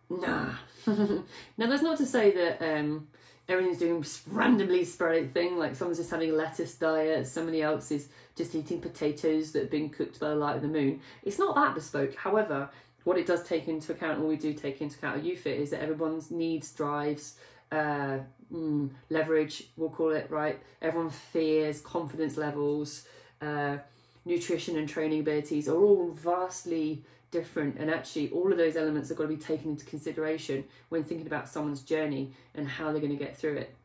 Nah. 0.10 0.54
now 0.88 1.24
that's 1.58 1.84
not 1.84 1.98
to 1.98 2.06
say 2.06 2.32
that 2.32 2.62
um, 2.62 3.09
everyone's 3.50 3.80
doing 3.80 4.06
randomly 4.28 4.86
sporadic 4.86 5.34
thing, 5.34 5.58
like 5.58 5.76
someone's 5.76 5.98
just 5.98 6.12
having 6.12 6.32
a 6.32 6.34
lettuce 6.34 6.76
diet, 6.76 7.28
somebody 7.28 7.62
else 7.62 7.92
is 7.92 8.08
just 8.36 8.54
eating 8.56 8.80
potatoes 8.80 9.52
that 9.52 9.62
have 9.62 9.72
been 9.72 9.90
cooked 9.90 10.20
by 10.20 10.30
the 10.30 10.36
light 10.36 10.56
of 10.56 10.62
the 10.62 10.68
moon. 10.68 11.02
It's 11.24 11.40
not 11.40 11.56
that 11.56 11.76
bespoke. 11.76 12.16
However, 12.16 12.70
what 13.04 13.18
it 13.18 13.26
does 13.26 13.44
take 13.44 13.68
into 13.68 13.92
account, 13.92 14.20
or 14.22 14.28
we 14.28 14.36
do 14.36 14.54
take 14.54 14.82
into 14.82 14.98
account 14.98 15.18
at 15.18 15.24
UFIT, 15.24 15.58
is 15.58 15.72
that 15.72 15.82
everyone's 15.82 16.30
needs, 16.30 16.72
drives, 16.72 17.36
uh, 17.72 18.20
mm, 18.54 18.90
leverage, 19.10 19.70
we'll 19.78 19.90
call 19.90 20.12
it, 20.12 20.30
right? 20.30 20.60
Everyone 20.82 21.10
fears, 21.10 21.82
confidence 21.82 22.38
levels, 22.38 23.08
uh, 23.42 23.78
nutrition 24.26 24.78
and 24.78 24.88
training 24.88 25.22
abilities 25.22 25.68
are 25.68 25.78
all 25.78 26.12
vastly 26.12 27.04
different 27.32 27.78
and 27.78 27.92
actually 27.92 28.30
all 28.32 28.52
of 28.52 28.58
those 28.58 28.76
elements 28.76 29.10
have 29.10 29.18
got 29.18 29.24
to 29.24 29.30
be 29.30 29.38
taken 29.38 29.72
into 29.72 29.86
consideration 29.86 30.64
when 30.90 31.04
thinking 31.04 31.28
about 31.28 31.48
someone's 31.48 31.82
journey 31.82 32.32
and 32.56 32.68
how 32.68 32.92
they're 32.92 33.02
going 33.02 33.16
to 33.16 33.24
get 33.24 33.38
through 33.38 33.56
it 33.56 33.76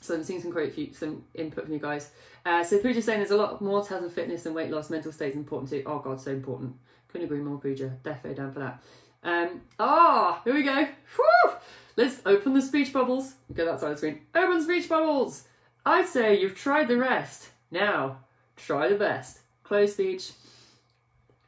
so 0.00 0.14
I'm 0.14 0.24
seeing 0.24 0.40
some 0.40 0.50
great 0.50 0.74
few, 0.74 0.92
some 0.92 1.24
input 1.34 1.64
from 1.64 1.72
you 1.72 1.80
guys. 1.80 2.10
Uh, 2.44 2.62
so 2.62 2.78
Pooja's 2.78 3.04
saying 3.04 3.18
there's 3.18 3.30
a 3.30 3.36
lot 3.36 3.60
more 3.60 3.82
to 3.82 3.88
health 3.88 4.02
and 4.02 4.12
fitness 4.12 4.46
and 4.46 4.54
weight 4.54 4.70
loss. 4.70 4.90
Mental 4.90 5.12
state 5.12 5.30
is 5.30 5.36
important 5.36 5.70
too. 5.70 5.82
Oh 5.86 5.98
god, 5.98 6.20
so 6.20 6.30
important. 6.30 6.76
Couldn't 7.08 7.26
agree 7.26 7.40
more, 7.40 7.58
Pooja. 7.58 7.92
Definitely 8.02 8.34
down 8.34 8.52
for 8.52 8.60
that. 8.60 8.82
Um, 9.24 9.62
ah, 9.78 10.40
here 10.44 10.54
we 10.54 10.62
go. 10.62 10.86
Whew! 11.16 11.52
Let's 11.96 12.20
open 12.24 12.54
the 12.54 12.62
speech 12.62 12.92
bubbles. 12.92 13.34
Go 13.52 13.64
that 13.64 13.80
side 13.80 13.90
of 13.90 13.94
the 13.94 13.98
screen. 13.98 14.20
Open 14.34 14.62
speech 14.62 14.88
bubbles. 14.88 15.44
I'd 15.84 16.06
say 16.06 16.40
you've 16.40 16.54
tried 16.54 16.88
the 16.88 16.96
rest. 16.96 17.48
Now, 17.70 18.18
try 18.56 18.88
the 18.88 18.94
best. 18.94 19.40
Close 19.64 19.94
speech. 19.94 20.30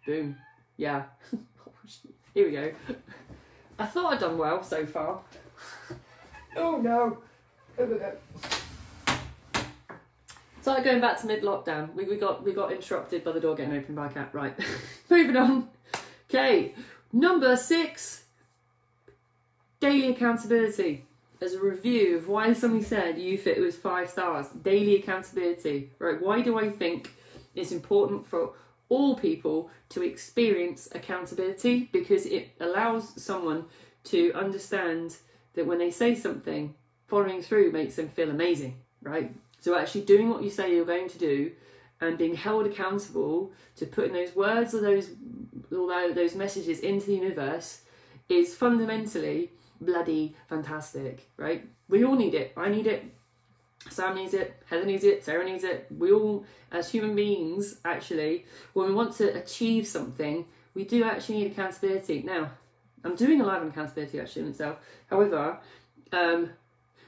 Boom. 0.04 0.36
Yeah. 0.80 1.02
here 2.34 2.46
we 2.46 2.52
go. 2.52 2.72
I 3.78 3.84
thought 3.84 4.14
I'd 4.14 4.20
done 4.20 4.38
well 4.38 4.62
so 4.62 4.86
far. 4.86 5.20
oh 6.56 6.80
no. 6.80 7.18
Oh, 7.78 7.84
we 7.84 7.98
go. 7.98 8.12
Going 10.64 11.02
back 11.02 11.20
to 11.20 11.26
mid 11.26 11.42
lockdown, 11.42 11.92
we, 11.92 12.04
we 12.04 12.16
got 12.16 12.42
we 12.42 12.54
got 12.54 12.72
interrupted 12.72 13.22
by 13.24 13.32
the 13.32 13.40
door 13.40 13.54
getting 13.54 13.76
opened 13.76 13.94
by 13.94 14.06
a 14.06 14.08
cat. 14.08 14.30
Right, 14.32 14.58
moving 15.10 15.36
on. 15.36 15.68
Okay, 16.30 16.74
number 17.12 17.58
six. 17.58 18.24
Daily 19.80 20.08
accountability. 20.08 21.04
As 21.42 21.52
a 21.52 21.60
review 21.60 22.16
of 22.16 22.26
why 22.26 22.54
somebody 22.54 22.84
said 22.84 23.18
you 23.18 23.36
fit 23.36 23.60
was 23.60 23.76
five 23.76 24.08
stars. 24.08 24.46
Daily 24.48 24.96
accountability. 24.96 25.90
Right, 25.98 26.22
why 26.22 26.40
do 26.40 26.58
I 26.58 26.70
think 26.70 27.10
it's 27.54 27.72
important 27.72 28.26
for 28.26 28.52
all 28.90 29.16
people 29.16 29.70
to 29.88 30.02
experience 30.02 30.88
accountability? 30.92 31.88
Because 31.92 32.26
it 32.26 32.50
allows 32.60 33.22
someone 33.22 33.64
to 34.04 34.32
understand 34.34 35.16
that 35.54 35.66
when 35.66 35.78
they 35.78 35.90
say 35.90 36.14
something, 36.14 36.74
following 37.06 37.40
through 37.42 37.72
makes 37.72 37.96
them 37.96 38.08
feel 38.08 38.30
amazing, 38.30 38.76
right? 39.02 39.34
So 39.60 39.78
actually 39.78 40.02
doing 40.02 40.28
what 40.28 40.42
you 40.42 40.50
say 40.50 40.74
you're 40.74 40.84
going 40.84 41.08
to 41.08 41.18
do 41.18 41.52
and 42.00 42.18
being 42.18 42.34
held 42.34 42.66
accountable 42.66 43.52
to 43.76 43.86
putting 43.86 44.12
those 44.12 44.34
words 44.34 44.74
or 44.74 44.80
those 44.80 45.10
all 45.72 45.86
those 45.86 46.34
messages 46.34 46.80
into 46.80 47.06
the 47.06 47.14
universe 47.14 47.82
is 48.28 48.54
fundamentally 48.54 49.50
bloody 49.80 50.34
fantastic, 50.48 51.28
right? 51.36 51.68
We 51.88 52.04
all 52.04 52.16
need 52.16 52.34
it. 52.34 52.52
I 52.56 52.68
need 52.68 52.86
it. 52.86 53.04
Sam 53.88 54.14
needs 54.14 54.34
it. 54.34 54.62
Heather 54.66 54.84
needs 54.84 55.04
it. 55.04 55.24
Sarah 55.24 55.44
needs 55.44 55.64
it. 55.64 55.86
We 55.96 56.12
all, 56.12 56.44
as 56.70 56.90
human 56.90 57.16
beings, 57.16 57.80
actually, 57.84 58.44
when 58.72 58.88
we 58.88 58.94
want 58.94 59.14
to 59.16 59.34
achieve 59.36 59.86
something, 59.86 60.44
we 60.74 60.84
do 60.84 61.04
actually 61.04 61.38
need 61.38 61.52
accountability. 61.52 62.22
Now, 62.22 62.50
I'm 63.02 63.16
doing 63.16 63.40
a 63.40 63.44
live 63.44 63.62
on 63.62 63.68
accountability 63.68 64.20
actually 64.20 64.42
in 64.42 64.48
itself. 64.48 64.78
However, 65.08 65.58
um, 66.12 66.50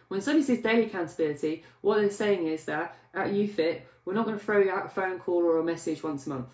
when 0.08 0.20
somebody 0.20 0.44
says 0.44 0.62
daily 0.62 0.86
accountability, 0.86 1.64
what 1.82 1.96
they're 1.96 2.10
saying 2.10 2.46
is 2.46 2.64
that 2.64 2.96
at 3.14 3.28
UFIT, 3.28 3.82
we're 4.04 4.14
not 4.14 4.24
going 4.24 4.38
to 4.38 4.44
throw 4.44 4.58
you 4.58 4.70
out 4.70 4.86
a 4.86 4.88
phone 4.88 5.18
call 5.18 5.42
or 5.44 5.58
a 5.58 5.64
message 5.64 6.02
once 6.02 6.26
a 6.26 6.30
month. 6.30 6.48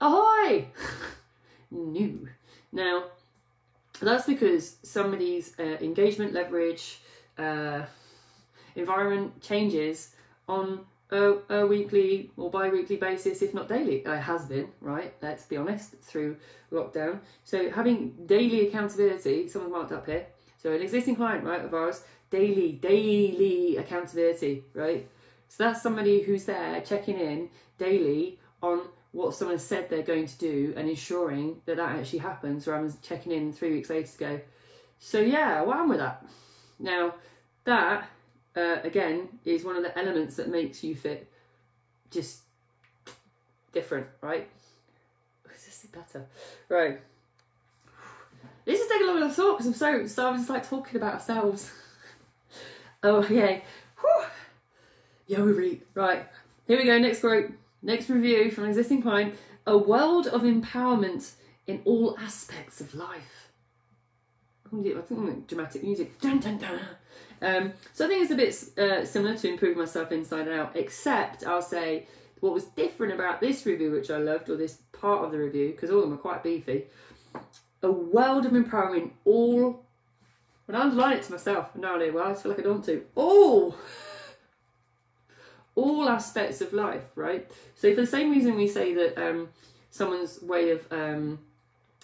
Ahoy! 0.00 0.68
New. 1.70 2.28
Now, 2.72 3.04
that's 4.00 4.26
because 4.26 4.76
somebody's 4.82 5.58
uh, 5.58 5.78
engagement 5.80 6.32
leverage 6.32 7.00
uh, 7.36 7.82
environment 8.78 9.40
changes 9.42 10.14
on 10.48 10.80
a, 11.10 11.34
a, 11.48 11.66
weekly 11.66 12.30
or 12.36 12.50
bi-weekly 12.50 12.96
basis, 12.96 13.42
if 13.42 13.54
not 13.54 13.68
daily. 13.68 13.96
It 13.96 14.20
has 14.20 14.44
been, 14.46 14.68
right? 14.80 15.14
Let's 15.22 15.44
be 15.44 15.56
honest, 15.56 15.94
through 16.02 16.36
lockdown. 16.70 17.20
So 17.44 17.70
having 17.70 18.26
daily 18.26 18.68
accountability, 18.68 19.48
someone 19.48 19.72
marked 19.72 19.92
up 19.92 20.06
here. 20.06 20.26
So 20.58 20.72
an 20.72 20.82
existing 20.82 21.16
client, 21.16 21.44
right, 21.44 21.64
of 21.64 21.72
ours, 21.72 22.02
daily, 22.30 22.72
daily 22.72 23.76
accountability, 23.76 24.64
right? 24.74 25.08
So 25.48 25.64
that's 25.64 25.82
somebody 25.82 26.22
who's 26.22 26.44
there 26.44 26.80
checking 26.82 27.18
in 27.18 27.48
daily 27.78 28.38
on 28.62 28.82
what 29.12 29.34
someone 29.34 29.58
said 29.58 29.88
they're 29.88 30.02
going 30.02 30.26
to 30.26 30.38
do 30.38 30.74
and 30.76 30.88
ensuring 30.88 31.62
that 31.64 31.76
that 31.76 31.98
actually 31.98 32.18
happens 32.18 32.66
rather 32.66 32.88
than 32.88 32.98
checking 33.02 33.32
in 33.32 33.52
three 33.52 33.72
weeks 33.72 33.88
later 33.88 34.10
to 34.10 34.18
go, 34.18 34.40
so 34.98 35.20
yeah, 35.20 35.62
what 35.62 35.78
am 35.78 35.88
with 35.88 35.98
that? 35.98 36.24
Now, 36.78 37.14
that, 37.64 38.08
uh, 38.58 38.80
again, 38.82 39.28
is 39.44 39.64
one 39.64 39.76
of 39.76 39.82
the 39.82 39.96
elements 39.96 40.36
that 40.36 40.48
makes 40.48 40.82
you 40.82 40.94
fit 40.94 41.30
just 42.10 42.40
different, 43.72 44.06
right? 44.20 44.48
Is 45.54 45.64
this 45.64 45.86
better? 45.92 46.26
Right. 46.68 47.00
This 48.64 48.80
is 48.80 48.88
taking 48.88 49.06
longer 49.06 49.20
than 49.20 49.30
I 49.30 49.32
thought 49.32 49.58
because 49.58 49.66
I'm 49.66 49.74
so, 49.74 50.06
so 50.06 50.28
I'm 50.28 50.36
just 50.36 50.50
like 50.50 50.68
talking 50.68 50.96
about 50.96 51.14
ourselves. 51.14 51.72
Oh, 53.00 53.18
okay. 53.18 53.62
Whew. 54.00 54.24
Yeah, 55.28 55.42
we 55.42 55.52
read. 55.52 55.82
Right. 55.94 56.26
Here 56.66 56.76
we 56.76 56.84
go. 56.84 56.98
Next 56.98 57.20
group. 57.20 57.56
Next 57.80 58.10
review 58.10 58.50
from 58.50 58.64
existing 58.64 59.02
client. 59.02 59.36
A 59.68 59.78
world 59.78 60.26
of 60.26 60.42
empowerment 60.42 61.30
in 61.68 61.80
all 61.84 62.18
aspects 62.18 62.80
of 62.80 62.96
life. 62.96 63.47
Dramatic 64.70 65.82
music. 65.82 66.20
Dun, 66.20 66.38
dun, 66.40 66.58
dun. 66.58 66.80
Um, 67.40 67.72
so 67.92 68.04
I 68.04 68.08
think 68.08 68.22
it's 68.22 68.32
a 68.32 68.34
bit 68.34 68.78
uh, 68.78 69.04
similar 69.04 69.36
to 69.36 69.48
Improve 69.48 69.76
Myself 69.76 70.12
Inside 70.12 70.48
and 70.48 70.60
Out, 70.60 70.76
except 70.76 71.46
I'll 71.46 71.62
say 71.62 72.06
what 72.40 72.52
was 72.52 72.64
different 72.64 73.12
about 73.12 73.40
this 73.40 73.66
review, 73.66 73.90
which 73.90 74.10
I 74.10 74.18
loved, 74.18 74.50
or 74.50 74.56
this 74.56 74.78
part 74.92 75.24
of 75.24 75.32
the 75.32 75.38
review, 75.38 75.70
because 75.70 75.90
all 75.90 75.98
of 75.98 76.04
them 76.04 76.14
are 76.14 76.22
quite 76.22 76.42
beefy. 76.42 76.84
A 77.82 77.90
world 77.90 78.44
of 78.46 78.52
empowerment, 78.52 79.10
all 79.24 79.84
when 80.68 80.76
I 80.76 80.82
underline 80.82 81.16
it 81.16 81.22
to 81.22 81.32
myself, 81.32 81.74
no 81.74 81.96
idea 81.96 82.12
why, 82.12 82.30
I 82.30 82.34
feel 82.34 82.52
like 82.52 82.58
I 82.58 82.62
don't 82.62 82.74
want 82.74 82.84
to. 82.84 83.02
All, 83.14 83.74
all 85.74 86.08
aspects 86.10 86.60
of 86.60 86.74
life, 86.74 87.04
right? 87.14 87.50
So 87.74 87.94
for 87.94 88.02
the 88.02 88.06
same 88.06 88.30
reason 88.30 88.54
we 88.54 88.68
say 88.68 88.92
that 88.92 89.16
um, 89.16 89.48
someone's 89.90 90.42
way 90.42 90.70
of 90.70 90.86
um, 90.92 91.38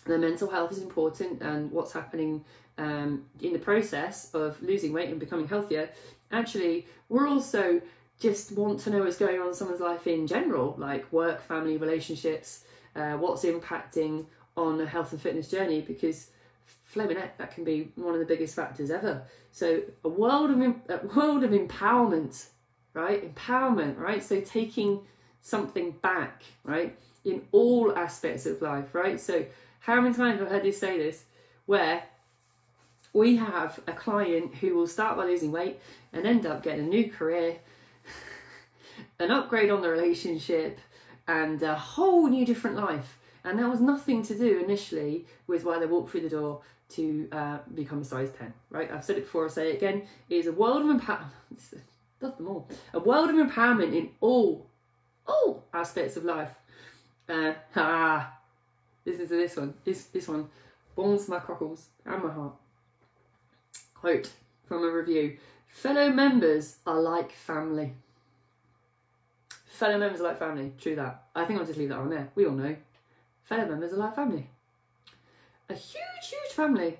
their 0.06 0.18
mental 0.18 0.50
health 0.50 0.72
is 0.72 0.82
important 0.82 1.40
and 1.42 1.70
what's 1.70 1.92
happening 1.92 2.44
um, 2.78 3.24
in 3.40 3.52
the 3.52 3.58
process 3.58 4.34
of 4.34 4.60
losing 4.62 4.92
weight 4.92 5.08
and 5.08 5.20
becoming 5.20 5.48
healthier, 5.48 5.90
actually, 6.30 6.86
we're 7.08 7.28
also 7.28 7.80
just 8.20 8.52
want 8.52 8.80
to 8.80 8.90
know 8.90 9.02
what's 9.02 9.16
going 9.16 9.40
on 9.40 9.48
in 9.48 9.54
someone's 9.54 9.80
life 9.80 10.06
in 10.06 10.26
general, 10.26 10.74
like 10.78 11.10
work, 11.12 11.42
family, 11.42 11.76
relationships, 11.76 12.64
uh, 12.96 13.12
what's 13.12 13.44
impacting 13.44 14.26
on 14.56 14.80
a 14.80 14.86
health 14.86 15.12
and 15.12 15.20
fitness 15.20 15.50
journey, 15.50 15.80
because 15.80 16.30
flipping 16.64 17.16
that 17.16 17.50
can 17.52 17.64
be 17.64 17.90
one 17.96 18.14
of 18.14 18.20
the 18.20 18.26
biggest 18.26 18.54
factors 18.54 18.90
ever. 18.90 19.22
So 19.50 19.82
a 20.04 20.08
world 20.08 20.50
of 20.50 20.60
a 20.60 21.06
world 21.14 21.42
of 21.42 21.50
empowerment, 21.50 22.46
right? 22.92 23.34
Empowerment, 23.34 23.98
right? 23.98 24.22
So 24.22 24.40
taking 24.40 25.00
something 25.42 25.92
back, 26.02 26.42
right? 26.62 26.96
In 27.24 27.42
all 27.52 27.94
aspects 27.96 28.46
of 28.46 28.62
life, 28.62 28.94
right? 28.94 29.20
So 29.20 29.44
how 29.84 30.00
many 30.00 30.14
times 30.14 30.38
have 30.38 30.48
I 30.48 30.52
heard 30.52 30.64
you 30.64 30.72
say 30.72 30.96
this? 30.96 31.24
Where 31.66 32.04
we 33.12 33.36
have 33.36 33.80
a 33.86 33.92
client 33.92 34.54
who 34.56 34.74
will 34.74 34.86
start 34.86 35.16
by 35.16 35.26
losing 35.26 35.52
weight 35.52 35.78
and 36.12 36.26
end 36.26 36.46
up 36.46 36.62
getting 36.62 36.86
a 36.86 36.88
new 36.88 37.10
career, 37.10 37.58
an 39.18 39.30
upgrade 39.30 39.70
on 39.70 39.82
the 39.82 39.90
relationship, 39.90 40.78
and 41.28 41.62
a 41.62 41.74
whole 41.74 42.28
new 42.28 42.46
different 42.46 42.76
life. 42.76 43.18
And 43.44 43.58
that 43.58 43.68
was 43.68 43.80
nothing 43.80 44.22
to 44.22 44.34
do 44.34 44.58
initially 44.64 45.26
with 45.46 45.64
why 45.64 45.78
they 45.78 45.86
walked 45.86 46.10
through 46.10 46.22
the 46.22 46.30
door 46.30 46.62
to 46.90 47.28
uh, 47.30 47.58
become 47.74 48.00
a 48.00 48.04
size 48.04 48.30
10, 48.38 48.54
right? 48.70 48.90
I've 48.90 49.04
said 49.04 49.18
it 49.18 49.24
before, 49.24 49.44
I'll 49.44 49.50
say 49.50 49.70
it 49.70 49.76
again. 49.76 50.06
It 50.30 50.36
is 50.36 50.46
a 50.46 50.52
world 50.52 50.88
of 50.88 50.96
empowerment. 50.96 51.28
Love 52.22 52.38
them 52.38 52.48
all. 52.48 52.68
A 52.94 53.00
world 53.00 53.28
of 53.28 53.36
empowerment 53.36 53.94
in 53.94 54.10
all, 54.22 54.66
all 55.26 55.64
aspects 55.74 56.16
of 56.16 56.24
life. 56.24 56.54
Uh, 57.28 57.52
ah, 57.76 58.32
listen 59.04 59.28
to 59.28 59.36
this 59.36 59.56
one. 59.56 59.74
This, 59.84 60.04
this 60.04 60.28
one 60.28 60.48
warms 60.96 61.28
my 61.28 61.40
cockles 61.40 61.88
and 62.04 62.22
my 62.22 62.32
heart. 62.32 62.54
Quote 63.94 64.30
from 64.66 64.84
a 64.84 64.90
review 64.90 65.38
Fellow 65.68 66.10
members 66.10 66.76
are 66.86 67.00
like 67.00 67.32
family. 67.32 67.94
Fellow 69.66 69.98
members 69.98 70.20
are 70.20 70.24
like 70.24 70.38
family. 70.38 70.72
True 70.78 70.94
that. 70.94 71.24
I 71.34 71.44
think 71.44 71.58
I'll 71.58 71.66
just 71.66 71.78
leave 71.78 71.88
that 71.88 71.98
on 71.98 72.10
there. 72.10 72.28
We 72.36 72.46
all 72.46 72.52
know. 72.52 72.76
Fellow 73.42 73.66
members 73.66 73.92
are 73.92 73.96
like 73.96 74.14
family. 74.14 74.46
A 75.68 75.74
huge, 75.74 76.30
huge 76.30 76.52
family. 76.52 76.98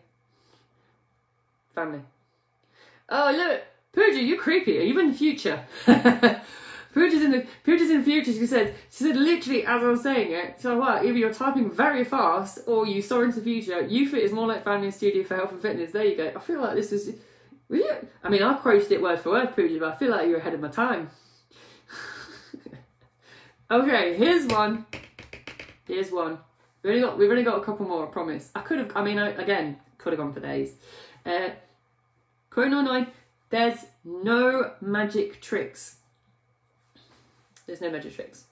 Family. 1.73 2.01
Oh, 3.09 3.33
look. 3.37 3.63
Pooja, 3.93 4.21
you're 4.21 4.39
creepy. 4.39 4.79
Are 4.79 4.83
you 4.83 4.99
in 4.99 5.13
the 5.13 5.17
future? 5.17 5.65
Pooja's 6.95 7.23
in 7.23 7.33
the 7.33 7.45
Pooja's 7.65 7.91
in 7.91 7.99
the 7.99 8.05
future. 8.05 8.33
She 8.33 8.47
said 8.47 8.75
she 8.89 9.03
said 9.03 9.17
literally 9.17 9.67
as 9.67 9.83
I 9.83 9.87
was 9.87 10.03
saying 10.03 10.31
it. 10.31 10.61
So 10.61 10.79
what? 10.79 11.05
Either 11.05 11.19
you're 11.19 11.35
typing 11.35 11.69
very 11.69 12.05
fast 12.05 12.61
or 12.69 12.87
you 12.87 13.03
saw 13.03 13.23
into 13.23 13.41
the 13.41 13.45
future. 13.45 13.83
YouFit 13.83 14.21
is 14.21 14.33
more 14.33 14.47
like 14.47 14.63
family 14.63 14.87
and 14.87 14.95
studio 14.95 15.25
for 15.25 15.35
health 15.35 15.51
and 15.51 15.61
fitness. 15.61 15.91
There 15.91 16.05
you 16.05 16.17
go. 16.17 16.33
I 16.35 16.39
feel 16.39 16.61
like 16.61 16.77
this 16.77 16.93
is. 16.93 17.17
Really? 17.69 18.07
I 18.23 18.29
mean, 18.29 18.43
I 18.43 18.55
quoted 18.55 18.93
it 18.93 19.03
word 19.03 19.19
for 19.19 19.31
word, 19.31 19.57
Pooja, 19.57 19.81
but 19.81 19.95
I 19.95 19.97
feel 19.97 20.11
like 20.11 20.29
you're 20.29 20.39
ahead 20.39 20.55
of 20.55 20.61
my 20.61 20.69
time. 20.69 21.11
okay, 23.71 24.17
here's 24.17 24.47
one. 24.47 24.87
Here's 25.89 26.13
one. 26.13 26.39
We've 26.83 26.91
only 26.91 27.03
got 27.03 27.19
we've 27.19 27.31
only 27.31 27.43
got 27.43 27.59
a 27.61 27.65
couple 27.65 27.87
more. 27.87 28.07
I 28.07 28.11
promise. 28.11 28.51
I 28.55 28.61
could 28.61 28.79
have. 28.79 28.93
I 28.95 29.03
mean, 29.03 29.19
I, 29.19 29.31
again, 29.31 29.79
could 29.99 30.13
have 30.13 30.21
gone 30.21 30.33
for 30.33 30.41
days. 30.41 30.75
Uh, 31.27 31.51
Chrono 32.51 32.83
nine. 32.83 33.09
There's 33.51 33.87
no 34.05 34.75
magic 34.81 35.41
tricks. 35.41 35.97
There's 37.67 37.81
no 37.81 37.91
magic 37.91 38.15
tricks. 38.15 38.45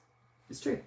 It's 0.49 0.59
true. 0.59 0.79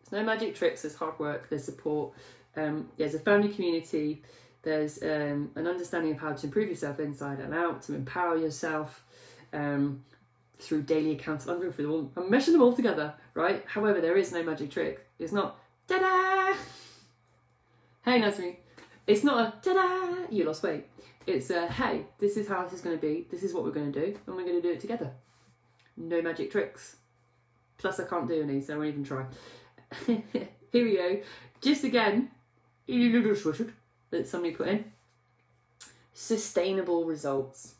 There's 0.00 0.22
no 0.22 0.26
magic 0.26 0.54
tricks. 0.54 0.82
There's 0.82 0.96
hard 0.96 1.18
work. 1.18 1.48
There's 1.48 1.64
support. 1.64 2.12
Um, 2.56 2.88
there's 2.96 3.14
a 3.14 3.18
family 3.18 3.48
community. 3.48 4.22
There's 4.62 5.02
um, 5.02 5.50
an 5.56 5.66
understanding 5.66 6.12
of 6.12 6.18
how 6.18 6.32
to 6.32 6.46
improve 6.46 6.68
yourself 6.68 6.98
inside 6.98 7.38
and 7.40 7.54
out, 7.54 7.82
to 7.82 7.94
empower 7.94 8.36
yourself 8.36 9.04
um, 9.52 10.04
through 10.58 10.82
daily 10.82 11.12
accounts. 11.12 11.46
I'm. 11.46 11.62
I'm 11.62 12.30
meshing 12.30 12.52
them 12.52 12.62
all 12.62 12.72
together, 12.72 13.14
right? 13.34 13.62
However, 13.66 14.00
there 14.00 14.16
is 14.16 14.32
no 14.32 14.42
magic 14.42 14.70
trick. 14.70 15.06
It's 15.18 15.32
not 15.32 15.58
ta 15.86 15.98
da. 15.98 16.56
Hey, 18.04 18.20
Nazmi. 18.20 18.56
It's 19.06 19.22
not 19.22 19.40
a 19.40 19.60
ta 19.60 19.74
da. 19.74 20.26
You 20.30 20.44
lost 20.44 20.62
weight. 20.62 20.86
It's 21.26 21.50
a 21.50 21.66
hey. 21.68 22.06
This 22.18 22.36
is 22.36 22.48
how 22.48 22.64
this 22.64 22.74
is 22.74 22.80
going 22.80 22.96
to 22.96 23.00
be. 23.00 23.26
This 23.30 23.42
is 23.42 23.52
what 23.52 23.64
we're 23.64 23.70
going 23.70 23.92
to 23.92 24.00
do, 24.00 24.18
and 24.26 24.36
we're 24.36 24.44
going 24.44 24.60
to 24.60 24.62
do 24.62 24.70
it 24.70 24.80
together. 24.80 25.12
No 25.96 26.22
magic 26.22 26.50
tricks. 26.50 26.96
Plus, 27.78 28.00
I 28.00 28.04
can't 28.04 28.28
do 28.28 28.42
any, 28.42 28.60
so 28.60 28.74
I 28.74 28.76
won't 28.78 28.88
even 28.88 29.04
try. 29.04 29.26
Here 30.06 30.84
we 30.84 30.96
go. 30.96 31.20
Just 31.60 31.84
again, 31.84 32.30
that 34.10 34.28
somebody 34.28 34.54
put 34.54 34.68
in. 34.68 34.84
Sustainable 36.12 37.04
results. 37.04 37.74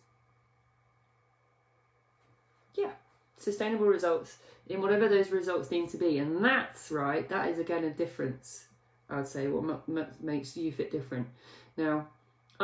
Yeah, 2.74 2.90
sustainable 3.36 3.86
results 3.86 4.38
in 4.66 4.80
whatever 4.80 5.08
those 5.08 5.30
results 5.30 5.70
need 5.70 5.88
to 5.90 5.96
be. 5.96 6.18
And 6.18 6.44
that's 6.44 6.90
right, 6.90 7.28
that 7.28 7.48
is 7.48 7.58
again 7.58 7.84
a 7.84 7.90
difference, 7.90 8.66
I'd 9.08 9.28
say, 9.28 9.46
what 9.46 9.88
makes 10.22 10.52
YouFit 10.52 10.90
different. 10.90 11.28
Now, 11.76 12.08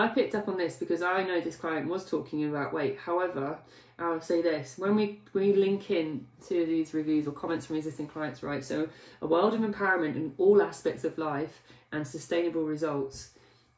I 0.01 0.09
picked 0.09 0.35
up 0.35 0.49
on 0.49 0.57
this 0.57 0.77
because 0.77 1.03
I 1.03 1.25
know 1.25 1.41
this 1.41 1.57
client 1.57 1.87
was 1.87 2.09
talking 2.09 2.45
about 2.45 2.73
weight. 2.73 2.99
However, 2.99 3.59
I'll 3.99 4.23
say 4.23 4.41
this 4.41 4.79
when 4.79 4.97
we 4.97 5.21
we 5.35 5.53
link 5.53 5.91
in 5.91 6.27
to 6.49 6.65
these 6.65 6.95
reviews 6.95 7.27
or 7.27 7.33
comments 7.33 7.67
from 7.67 7.77
existing 7.77 8.07
clients, 8.07 8.43
right? 8.43 8.65
So 8.65 8.89
a 9.21 9.27
world 9.27 9.53
of 9.53 9.61
empowerment 9.61 10.17
in 10.17 10.33
all 10.39 10.63
aspects 10.63 11.05
of 11.05 11.19
life 11.19 11.63
and 11.93 12.09
sustainable 12.09 12.65
results. 12.65 13.33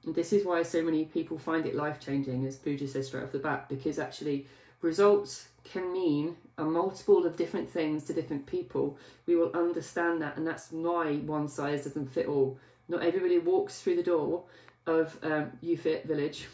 This 0.04 0.32
is 0.32 0.46
why 0.46 0.62
so 0.62 0.80
many 0.82 1.06
people 1.06 1.38
find 1.38 1.66
it 1.66 1.74
life 1.74 1.98
changing, 1.98 2.46
as 2.46 2.56
Pooja 2.56 2.86
says 2.86 3.08
straight 3.08 3.24
off 3.24 3.32
the 3.32 3.38
bat, 3.40 3.68
because 3.68 3.98
actually 3.98 4.46
results 4.80 5.48
can 5.64 5.92
mean 5.92 6.36
a 6.56 6.64
multiple 6.64 7.26
of 7.26 7.36
different 7.36 7.68
things 7.68 8.04
to 8.04 8.12
different 8.12 8.46
people. 8.46 8.96
We 9.26 9.34
will 9.34 9.52
understand 9.54 10.22
that, 10.22 10.36
and 10.36 10.46
that's 10.46 10.70
why 10.70 11.16
one 11.16 11.48
size 11.48 11.84
doesn't 11.84 12.12
fit 12.12 12.26
all. 12.26 12.58
Not 12.88 13.02
everybody 13.02 13.38
walks 13.38 13.80
through 13.80 13.96
the 13.96 14.02
door 14.02 14.44
of 14.86 15.18
um, 15.22 15.52
YouFit 15.62 16.06
Village, 16.06 16.48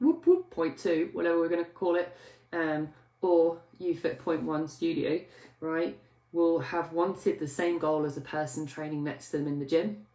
whoop 0.00 0.26
whoop 0.26 0.50
point 0.50 0.78
two, 0.78 1.10
whatever 1.12 1.38
we're 1.38 1.48
going 1.48 1.64
to 1.64 1.70
call 1.70 1.96
it, 1.96 2.14
um, 2.52 2.88
or 3.20 3.58
UFIT 3.80 4.18
point 4.18 4.42
one 4.42 4.68
studio, 4.68 5.20
right? 5.60 5.98
Will 6.32 6.58
have 6.58 6.92
wanted 6.92 7.38
the 7.38 7.48
same 7.48 7.78
goal 7.78 8.04
as 8.04 8.16
the 8.16 8.20
person 8.20 8.66
training 8.66 9.04
next 9.04 9.30
to 9.30 9.38
them 9.38 9.46
in 9.46 9.58
the 9.58 9.66
gym. 9.66 10.06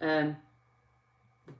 Um, 0.00 0.36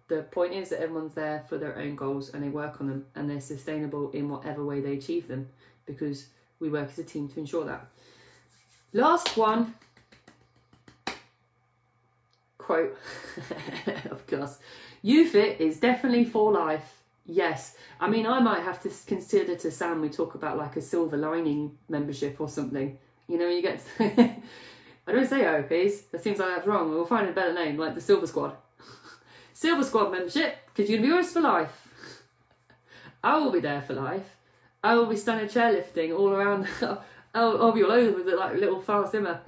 the 0.09 0.23
point 0.23 0.53
is 0.53 0.71
that 0.71 0.81
everyone's 0.81 1.15
there 1.15 1.45
for 1.49 1.59
their 1.59 1.79
own 1.79 1.95
goals 1.95 2.31
and 2.31 2.43
they 2.43 2.49
work 2.49 2.81
on 2.81 2.89
them 2.89 3.07
and 3.15 3.29
they're 3.29 3.41
sustainable 3.41 4.11
in 4.11 4.29
whatever 4.29 4.65
way 4.65 4.81
they 4.81 4.95
achieve 4.95 5.29
them 5.29 5.49
because 5.85 6.29
we 6.59 6.69
work 6.69 6.91
as 6.91 6.99
a 6.99 7.05
team 7.05 7.29
to 7.29 7.41
ensure 7.41 7.65
that. 7.65 7.87
Last 8.93 9.37
one 9.37 9.75
quote, 12.67 12.99
of 14.11 14.27
course. 14.27 14.59
YouFit 15.05 15.61
is 15.61 15.79
definitely 15.79 16.25
for 16.25 16.51
life. 16.53 17.03
Yes. 17.25 17.77
I 18.01 18.11
mean, 18.11 18.27
I 18.27 18.41
might 18.41 18.63
have 18.63 18.83
to 18.83 18.91
consider 19.07 19.55
to 19.57 19.71
Sam, 19.71 20.01
we 20.01 20.09
talk 20.09 20.35
about 20.35 20.59
like 20.59 20.77
a 20.77 20.81
silver 20.83 21.17
lining 21.17 21.79
membership 21.89 22.41
or 22.41 22.49
something. 22.49 22.99
You 23.29 23.39
know, 23.39 23.49
you 23.49 23.63
get. 23.63 23.83
I 24.01 25.13
don't 25.13 25.29
say 25.29 25.47
OPs, 25.47 26.03
that 26.11 26.23
seems 26.23 26.41
like 26.41 26.49
that's 26.49 26.67
wrong. 26.67 26.91
We'll 26.91 27.07
find 27.07 27.29
a 27.29 27.33
better 27.33 27.55
name, 27.55 27.77
like 27.77 27.95
the 27.95 28.01
Silver 28.01 28.27
Squad. 28.27 28.57
Silver 29.53 29.85
Squad 29.85 30.11
membership, 30.11 30.57
because 30.67 30.91
you're 30.91 30.99
going 30.99 31.11
to 31.11 31.17
be 31.17 31.21
with 31.23 31.31
for 31.31 31.41
life. 31.41 31.89
I 33.23 33.39
will 33.39 33.53
be 33.53 33.61
there 33.61 33.83
for 33.83 33.95
life. 33.95 34.37
I 34.83 34.97
will 34.97 35.07
be 35.07 35.17
standing 35.17 35.47
chairlifting 35.47 36.17
all 36.17 36.31
around. 36.31 36.67
I'll, 36.83 37.63
I'll 37.63 37.73
be 37.73 37.85
all 37.85 37.93
over 37.93 38.19
with 38.19 38.29
it 38.29 38.37
like 38.37 38.57
little 38.57 38.81
fast 38.81 39.13
Zimmer. 39.13 39.41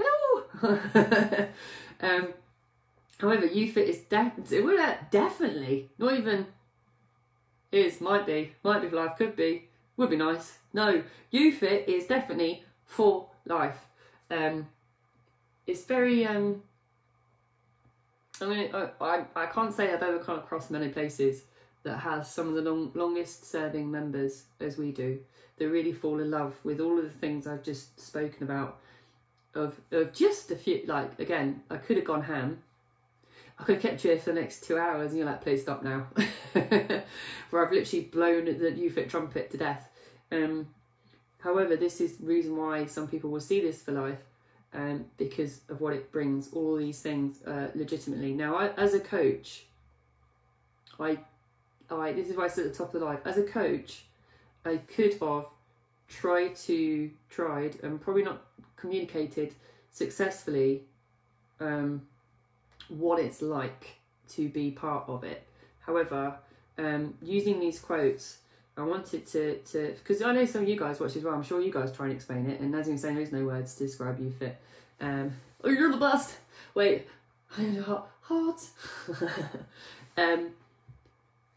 um, 2.00 2.28
However, 3.18 3.48
YouFit 3.48 3.88
is 3.88 3.98
definitely, 3.98 4.60
well, 4.62 4.96
definitely, 5.10 5.90
not 5.98 6.14
even 6.14 6.46
is, 7.72 8.00
might 8.00 8.26
be, 8.26 8.52
might 8.62 8.80
be 8.80 8.88
for 8.88 8.96
life, 8.96 9.16
could 9.18 9.36
be, 9.36 9.68
would 9.96 10.10
be 10.10 10.16
nice. 10.16 10.58
No, 10.72 11.02
YouFit 11.32 11.88
is 11.88 12.06
definitely 12.06 12.64
for 12.84 13.28
life. 13.44 13.86
Um, 14.30 14.68
it's 15.66 15.84
very, 15.84 16.24
um, 16.26 16.62
I 18.40 18.46
mean, 18.46 18.70
I, 18.74 18.88
I, 19.00 19.24
I 19.34 19.46
can't 19.46 19.74
say 19.74 19.92
I've 19.92 20.02
ever 20.02 20.20
come 20.20 20.38
across 20.38 20.70
many 20.70 20.88
places 20.88 21.42
that 21.82 21.98
has 21.98 22.30
some 22.30 22.48
of 22.48 22.54
the 22.54 22.62
long, 22.62 22.92
longest 22.94 23.50
serving 23.50 23.90
members 23.90 24.44
as 24.60 24.78
we 24.78 24.92
do. 24.92 25.18
that 25.58 25.68
really 25.68 25.92
fall 25.92 26.20
in 26.20 26.30
love 26.30 26.54
with 26.62 26.80
all 26.80 26.98
of 26.98 27.04
the 27.04 27.10
things 27.10 27.46
I've 27.46 27.64
just 27.64 28.00
spoken 28.00 28.44
about. 28.44 28.78
Of, 29.54 29.80
of 29.90 30.12
just 30.12 30.52
a 30.52 30.56
few, 30.56 30.84
like, 30.86 31.18
again, 31.18 31.62
I 31.68 31.78
could 31.78 31.96
have 31.96 32.06
gone 32.06 32.22
ham 32.22 32.62
I 33.58 33.64
could 33.64 33.80
kept 33.80 34.04
you 34.04 34.10
here 34.10 34.20
for 34.20 34.32
the 34.32 34.40
next 34.40 34.64
two 34.64 34.78
hours 34.78 35.10
and 35.10 35.18
you're 35.18 35.26
like, 35.26 35.42
please 35.42 35.62
stop 35.62 35.82
now. 35.82 36.06
Where 36.52 37.66
I've 37.66 37.72
literally 37.72 38.04
blown 38.04 38.44
the 38.44 38.52
YouFit 38.52 39.08
trumpet 39.08 39.50
to 39.50 39.56
death. 39.56 39.88
Um, 40.30 40.68
however, 41.40 41.76
this 41.76 42.00
is 42.00 42.18
the 42.18 42.26
reason 42.26 42.56
why 42.56 42.86
some 42.86 43.08
people 43.08 43.30
will 43.30 43.40
see 43.40 43.60
this 43.60 43.82
for 43.82 43.92
life 43.92 44.20
um, 44.72 45.06
because 45.16 45.60
of 45.68 45.80
what 45.80 45.92
it 45.94 46.12
brings, 46.12 46.52
all 46.52 46.76
these 46.76 47.00
things 47.00 47.42
uh, 47.44 47.68
legitimately. 47.74 48.32
Now, 48.32 48.56
I, 48.56 48.68
as 48.74 48.94
a 48.94 49.00
coach, 49.00 49.64
I, 51.00 51.18
I, 51.90 52.12
this 52.12 52.28
is 52.28 52.36
why 52.36 52.44
I 52.44 52.48
said 52.48 52.66
at 52.66 52.72
the 52.72 52.78
top 52.78 52.94
of 52.94 53.00
the 53.00 53.06
life, 53.06 53.20
as 53.24 53.38
a 53.38 53.42
coach, 53.42 54.04
I 54.64 54.76
could 54.76 55.14
have 55.14 55.46
tried 56.08 56.54
to, 56.56 57.10
tried 57.28 57.78
and 57.82 58.00
probably 58.00 58.22
not 58.22 58.42
communicated 58.76 59.54
successfully 59.90 60.82
um, 61.60 62.02
what 62.88 63.20
it's 63.20 63.42
like 63.42 63.98
to 64.30 64.48
be 64.48 64.70
part 64.70 65.04
of 65.08 65.24
it. 65.24 65.44
However, 65.80 66.36
um, 66.76 67.14
using 67.22 67.60
these 67.60 67.78
quotes, 67.78 68.38
I 68.76 68.82
wanted 68.82 69.26
to 69.28 69.58
to 69.58 69.94
because 69.98 70.22
I 70.22 70.32
know 70.32 70.44
some 70.44 70.62
of 70.62 70.68
you 70.68 70.78
guys 70.78 71.00
watch 71.00 71.16
as 71.16 71.24
well. 71.24 71.34
I'm 71.34 71.42
sure 71.42 71.60
you 71.60 71.72
guys 71.72 71.92
try 71.92 72.06
and 72.06 72.14
explain 72.14 72.48
it. 72.48 72.60
And 72.60 72.74
as 72.74 72.88
you 72.88 72.96
saying, 72.96 73.16
there 73.16 73.24
is 73.24 73.32
no 73.32 73.44
words 73.44 73.74
to 73.76 73.84
describe 73.84 74.20
you 74.20 74.30
fit. 74.30 74.56
Um, 75.00 75.32
oh, 75.64 75.70
you're 75.70 75.90
the 75.90 75.98
best. 75.98 76.36
Wait, 76.74 77.08
hot, 77.50 78.10
hot. 78.22 78.60
um, 80.16 80.50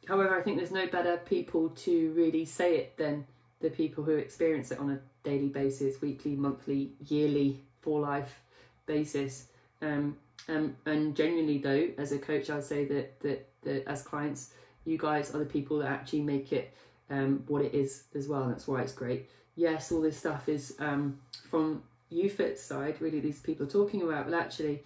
however, 0.07 0.37
I 0.37 0.41
think 0.41 0.57
there's 0.57 0.71
no 0.71 0.87
better 0.87 1.17
people 1.17 1.69
to 1.69 2.11
really 2.13 2.45
say 2.45 2.77
it 2.77 2.97
than 2.97 3.25
the 3.59 3.69
people 3.69 4.03
who 4.03 4.15
experience 4.15 4.71
it 4.71 4.79
on 4.79 4.89
a 4.89 4.99
daily 5.23 5.49
basis, 5.49 6.01
weekly, 6.01 6.35
monthly, 6.35 6.91
yearly, 7.07 7.61
for 7.81 7.99
life 7.99 8.41
basis. 8.85 9.45
Um, 9.81 10.17
um, 10.47 10.75
and 10.85 11.15
genuinely 11.15 11.57
though, 11.57 11.89
as 11.97 12.11
a 12.11 12.17
coach, 12.17 12.49
I'd 12.49 12.63
say 12.63 12.85
that, 12.85 13.19
that 13.21 13.47
that 13.63 13.87
as 13.87 14.01
clients, 14.01 14.51
you 14.85 14.97
guys 14.97 15.33
are 15.33 15.39
the 15.39 15.45
people 15.45 15.79
that 15.79 15.87
actually 15.87 16.21
make 16.21 16.51
it 16.51 16.73
um, 17.09 17.43
what 17.47 17.63
it 17.63 17.73
is 17.73 18.03
as 18.15 18.27
well. 18.27 18.43
And 18.43 18.51
that's 18.51 18.67
why 18.67 18.81
it's 18.81 18.93
great. 18.93 19.29
Yes, 19.55 19.91
all 19.91 20.01
this 20.01 20.17
stuff 20.17 20.49
is 20.49 20.75
um, 20.79 21.19
from 21.49 21.83
UFIT 22.11 22.57
side, 22.57 22.97
really, 22.99 23.19
these 23.19 23.39
people 23.39 23.65
are 23.65 23.69
talking 23.69 24.01
about, 24.01 24.29
but 24.29 24.33
actually, 24.33 24.83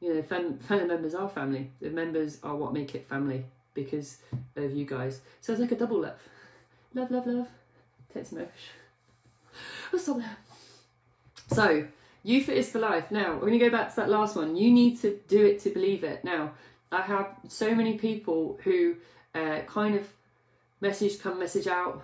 you 0.00 0.14
know, 0.14 0.22
fam- 0.22 0.58
family 0.58 0.86
members 0.86 1.14
are 1.14 1.28
family. 1.28 1.70
The 1.80 1.90
members 1.90 2.38
are 2.42 2.56
what 2.56 2.72
make 2.72 2.94
it 2.94 3.06
family 3.06 3.44
because 3.74 4.18
of 4.56 4.72
you 4.72 4.84
guys. 4.84 5.20
So 5.40 5.52
it's 5.52 5.60
like 5.60 5.72
a 5.72 5.76
double 5.76 6.00
love. 6.00 6.20
Love, 6.94 7.10
love, 7.10 7.26
love. 7.26 7.48
Text 8.12 8.32
mosh. 8.32 8.46
What's 9.90 10.08
up 10.08 10.18
there? 10.18 10.36
So, 11.52 11.86
UFIT 12.24 12.48
is 12.48 12.70
for 12.70 12.78
life. 12.78 13.10
Now, 13.10 13.34
we're 13.34 13.48
going 13.48 13.58
to 13.58 13.58
go 13.58 13.70
back 13.70 13.90
to 13.90 13.96
that 13.96 14.10
last 14.10 14.36
one. 14.36 14.56
You 14.56 14.70
need 14.70 15.00
to 15.00 15.18
do 15.28 15.44
it 15.44 15.60
to 15.60 15.70
believe 15.70 16.04
it. 16.04 16.24
Now, 16.24 16.52
I 16.92 17.02
have 17.02 17.28
so 17.48 17.74
many 17.74 17.96
people 17.98 18.58
who 18.64 18.96
uh, 19.34 19.60
kind 19.66 19.94
of 19.94 20.06
message 20.80 21.20
come, 21.20 21.38
message 21.38 21.66
out, 21.66 22.02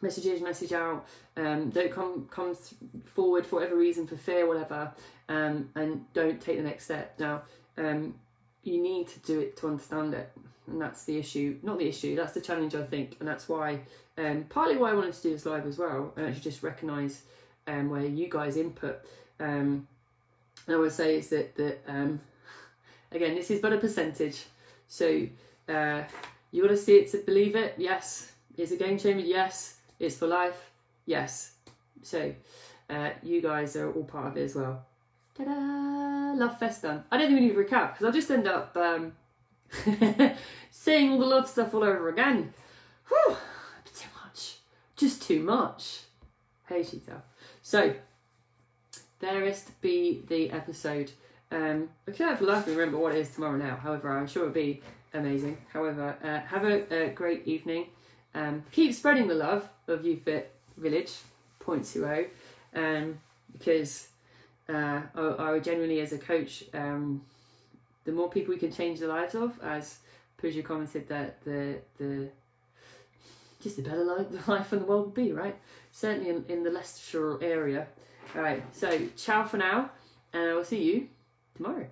messages, 0.00 0.40
message 0.40 0.72
out, 0.72 1.06
um, 1.36 1.70
don't 1.70 1.92
come 1.92 2.28
come 2.30 2.56
forward 3.04 3.46
for 3.46 3.56
whatever 3.56 3.76
reason, 3.76 4.06
for 4.06 4.16
fear, 4.16 4.46
whatever, 4.46 4.92
um, 5.28 5.70
and 5.74 6.04
don't 6.12 6.40
take 6.40 6.56
the 6.56 6.62
next 6.62 6.84
step. 6.84 7.18
Now, 7.18 7.42
um, 7.76 8.14
you 8.62 8.80
need 8.80 9.08
to 9.08 9.18
do 9.20 9.40
it 9.40 9.56
to 9.58 9.68
understand 9.68 10.14
it, 10.14 10.30
and 10.66 10.80
that's 10.80 11.04
the 11.04 11.18
issue. 11.18 11.58
Not 11.62 11.78
the 11.78 11.88
issue. 11.88 12.16
That's 12.16 12.32
the 12.32 12.40
challenge, 12.40 12.74
I 12.74 12.84
think, 12.84 13.16
and 13.20 13.28
that's 13.28 13.48
why. 13.48 13.80
Um, 14.18 14.44
partly 14.48 14.76
why 14.76 14.90
I 14.90 14.94
wanted 14.94 15.14
to 15.14 15.22
do 15.22 15.30
this 15.30 15.46
live 15.46 15.66
as 15.66 15.78
well, 15.78 16.12
and 16.16 16.26
actually 16.26 16.42
just 16.42 16.62
recognise 16.62 17.22
um, 17.66 17.88
where 17.90 18.04
you 18.04 18.28
guys 18.28 18.56
input. 18.56 19.04
Um, 19.40 19.88
I 20.68 20.76
would 20.76 20.92
say 20.92 21.16
is 21.18 21.28
that 21.30 21.56
that 21.56 21.82
um, 21.88 22.20
again, 23.10 23.34
this 23.34 23.50
is 23.50 23.60
but 23.60 23.72
a 23.72 23.78
percentage, 23.78 24.44
so 24.86 25.26
uh, 25.68 26.02
you 26.52 26.62
got 26.62 26.68
to 26.68 26.76
see 26.76 26.96
it 26.96 27.10
to 27.12 27.18
believe 27.18 27.56
it. 27.56 27.74
Yes, 27.78 28.32
it's 28.56 28.72
a 28.72 28.76
game 28.76 28.98
changer. 28.98 29.26
Yes, 29.26 29.78
it's 29.98 30.16
for 30.16 30.26
life. 30.26 30.70
Yes, 31.06 31.52
so 32.02 32.32
uh, 32.88 33.10
you 33.22 33.40
guys 33.40 33.76
are 33.76 33.92
all 33.92 34.04
part 34.04 34.28
of 34.28 34.36
it 34.36 34.44
as 34.44 34.54
well. 34.54 34.84
Ta-da! 35.34 36.34
Love 36.34 36.58
Fest 36.58 36.82
done. 36.82 37.04
I 37.10 37.18
don't 37.18 37.30
even 37.30 37.44
need 37.44 37.54
to 37.54 37.64
recap 37.64 37.92
because 37.92 38.06
I'll 38.06 38.12
just 38.12 38.30
end 38.30 38.46
up 38.46 38.76
um, 38.76 39.12
saying 40.70 41.10
all 41.10 41.18
the 41.18 41.26
love 41.26 41.48
stuff 41.48 41.74
all 41.74 41.84
over 41.84 42.08
again. 42.08 42.52
Whew, 43.08 43.36
too 43.94 44.08
much. 44.24 44.56
Just 44.96 45.22
too 45.22 45.40
much. 45.42 46.00
Hey, 46.66 46.84
Cheetah. 46.84 47.22
So, 47.62 47.94
there 49.20 49.44
is 49.44 49.62
to 49.64 49.72
be 49.80 50.22
the 50.28 50.50
episode. 50.50 51.12
Um, 51.52 51.90
I 52.08 52.12
can't 52.12 52.38
for 52.38 52.44
life 52.44 52.66
remember 52.66 52.98
what 52.98 53.14
it 53.14 53.18
is 53.18 53.34
tomorrow 53.34 53.56
now. 53.56 53.76
However, 53.76 54.10
I'm 54.10 54.26
sure 54.26 54.42
it'll 54.42 54.54
be 54.54 54.82
amazing. 55.14 55.58
However, 55.72 56.16
uh, 56.22 56.40
have 56.48 56.64
a, 56.64 57.08
a, 57.08 57.10
great 57.10 57.46
evening. 57.46 57.86
Um, 58.34 58.64
keep 58.72 58.94
spreading 58.94 59.28
the 59.28 59.34
love 59.34 59.68
of 59.88 60.02
UFit 60.02 60.44
Village, 60.76 61.12
point 61.58 61.84
zero, 61.84 62.26
um, 62.74 63.18
because 63.52 64.08
uh, 64.68 65.02
I, 65.14 65.36
I 65.38 65.58
genuinely, 65.58 66.00
as 66.00 66.12
a 66.12 66.18
coach, 66.18 66.64
um, 66.72 67.22
the 68.04 68.12
more 68.12 68.30
people 68.30 68.54
we 68.54 68.60
can 68.60 68.72
change 68.72 69.00
the 69.00 69.08
lives 69.08 69.34
of, 69.34 69.58
as 69.62 69.98
Pooja 70.38 70.62
commented, 70.62 71.08
that 71.08 71.42
the 71.44 71.78
the 71.98 72.28
just 73.60 73.78
a 73.78 73.82
better 73.82 74.04
life, 74.04 74.26
the 74.30 74.50
life 74.50 74.72
in 74.72 74.78
the 74.78 74.84
world 74.84 75.06
would 75.06 75.14
be, 75.14 75.32
right? 75.32 75.56
Certainly 75.92 76.30
in, 76.30 76.44
in 76.48 76.62
the 76.62 76.70
Leicestershire 76.70 77.42
area. 77.42 77.88
All 78.36 78.42
right, 78.42 78.62
so 78.72 79.08
ciao 79.16 79.44
for 79.44 79.56
now, 79.56 79.90
and 80.32 80.50
I 80.50 80.54
will 80.54 80.64
see 80.64 80.82
you 80.82 81.08
tomorrow. 81.56 81.86